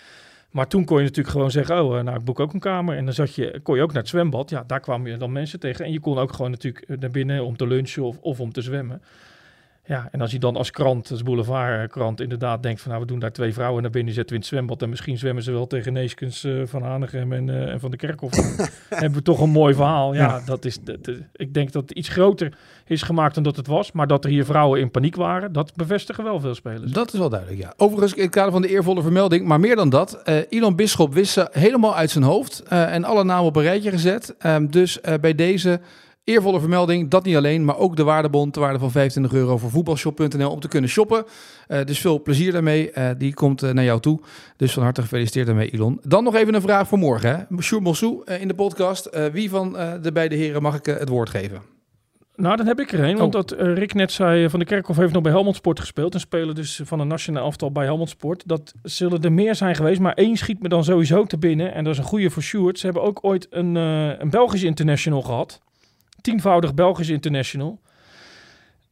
[0.55, 2.97] Maar toen kon je natuurlijk gewoon zeggen, oh, eh, nou, ik boek ook een kamer.
[2.97, 4.51] En dan zat je, kon je ook naar het zwembad.
[4.51, 5.85] Ja, daar kwamen je dan mensen tegen.
[5.85, 8.53] En je kon ook gewoon natuurlijk eh, naar binnen om te lunchen of, of om
[8.53, 9.03] te zwemmen.
[9.87, 12.91] Ja, en als je dan als krant, als boulevardkrant, inderdaad denkt van...
[12.91, 14.83] nou, we doen daar twee vrouwen naar binnen, zetten we in het zwembad...
[14.83, 17.97] en misschien zwemmen ze wel tegen Neeskens eh, van Hanegem en, eh, en Van de
[17.97, 18.33] Kerkhof.
[18.89, 20.15] hebben we toch een mooi verhaal.
[20.15, 22.57] Ja, Dat is, dat, dat- ik denk dat het iets groter
[22.87, 23.93] is gemaakt dan dat het was.
[23.93, 26.93] Maar dat er hier vrouwen in paniek waren, dat bevestigen wel veel spelers.
[26.93, 27.73] Dat is wel duidelijk, ja.
[27.77, 30.23] Overigens, in het kader van de eervolle vermelding, maar meer dan dat.
[30.23, 33.63] eh Elon Bisschop wist ze helemaal uit zijn hoofd eh, en alle namen op een
[33.63, 34.35] rijtje gezet.
[34.39, 35.81] Ehm, dus eh, bij deze
[36.25, 39.71] eervolle vermelding, dat niet alleen, maar ook de waardebon ter waarde van 25 euro voor
[39.71, 41.25] voetbalshop.nl om te kunnen shoppen.
[41.67, 42.91] Eh, dus veel plezier daarmee.
[42.91, 44.21] Eh, die komt eh, naar jou toe.
[44.57, 46.01] Dus van harte gefeliciteerd daarmee, Elon.
[46.03, 47.47] Dan nog even een vraag voor morgen.
[47.49, 47.63] Hè?
[47.63, 49.11] Sjoerd Mossou in de podcast.
[49.33, 49.73] Wie van
[50.03, 51.73] de beide heren mag ik het woord geven?
[52.37, 53.17] Nou, dan heb ik er een.
[53.17, 53.41] Want Oh.
[53.41, 56.15] dat eh, Rick net zei, Van de Kerkhof heeft nog bij Helmond Sport gespeeld.
[56.15, 58.43] En spelen dus van een nationaal elftal bij Helmond Sport.
[58.47, 60.01] Dat zullen er meer zijn geweest.
[60.01, 61.75] Maar één schiet me dan sowieso te binnen.
[61.75, 62.79] En dat is een goede voor Sjoerd.
[62.79, 65.63] Ze hebben ook ooit een, een Belgisch international gehad.
[66.25, 67.81] Tienvoudig Belgisch international.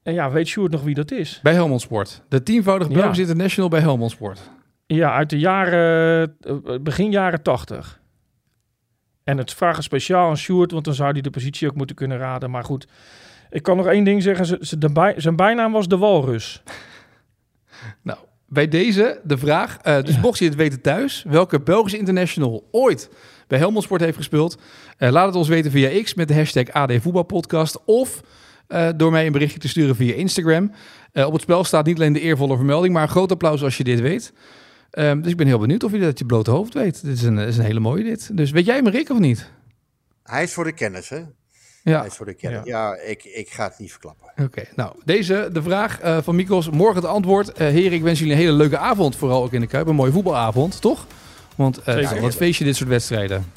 [0.03, 1.41] En ja, weet Sjoerd nog wie dat is?
[1.43, 2.23] Bij Helmond Sport.
[2.29, 2.95] De tienvoudig Ja.
[2.95, 4.41] Belgisch International bij Helmond Sport.
[4.87, 8.01] Ja, uit de jaren, eh, begin jaren tachtig.
[9.25, 12.19] En het vragen speciaal aan Sjoerd, want dan zou hij de positie ook moeten kunnen
[12.19, 12.51] raden.
[12.51, 12.87] Maar goed,
[13.51, 14.59] ik kan nog één ding zeggen.
[14.93, 16.63] Bij- zijn bijnaam was de Walrus.
[18.03, 19.77] Nou, bij deze de vraag.
[19.83, 23.11] eh, dus mocht je het weten thuis, welke Belgische international ooit
[23.53, 24.59] bij Helmond Sport heeft gespeeld,
[24.97, 28.21] eh, laat het ons weten via X met de hashtag AD Voetbalpodcast of
[28.67, 30.73] eh, door mij een berichtje te sturen via Instagram.
[31.13, 33.77] Eh, op het spel staat niet alleen de eervolle vermelding, maar een groot applaus als
[33.77, 34.33] je dit weet.
[34.91, 37.05] Ehm, dus ik ben heel benieuwd of je dat je blote hoofd weet.
[37.05, 38.37] Dit is een, is een hele mooie dit.
[38.37, 39.51] Dus weet jij hem, Rick, of niet?
[40.23, 41.23] Hij is voor de kennis, hè?
[41.83, 42.65] Ja, Hij is voor de kennis.
[42.65, 44.45] Ja, ik, ik ga het niet verklappen.
[44.45, 46.71] Oké, nou, deze, de vraag van Mikos.
[46.71, 47.59] Morgen het antwoord.
[47.59, 49.17] Heren, ik wens jullie een hele leuke avond.
[49.17, 49.87] Vooral ook in de Kuip.
[49.87, 51.07] Een mooie voetbalavond, toch?
[51.57, 53.53] Want eh nou, wat feestje dit soort wedstrijden.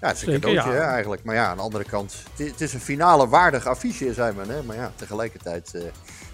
[0.00, 0.84] Ja, het is een Zeker, cadeautje ja.
[0.84, 1.24] hè, eigenlijk.
[1.24, 4.34] Maar ja, aan de andere kant, het is, het is een finale waardig affiche, zei
[4.36, 4.48] men.
[4.48, 4.62] Hè?
[4.62, 5.82] Maar ja, tegelijkertijd, eh,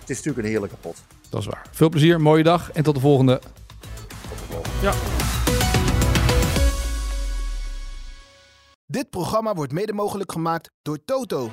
[0.01, 1.03] het is natuurlijk een heerlijke pot.
[1.28, 1.62] Dat is waar.
[1.70, 3.41] Veel plezier, mooie dag en tot de volgende.
[8.87, 11.51] Dit programma wordt mede mogelijk gemaakt door Toto.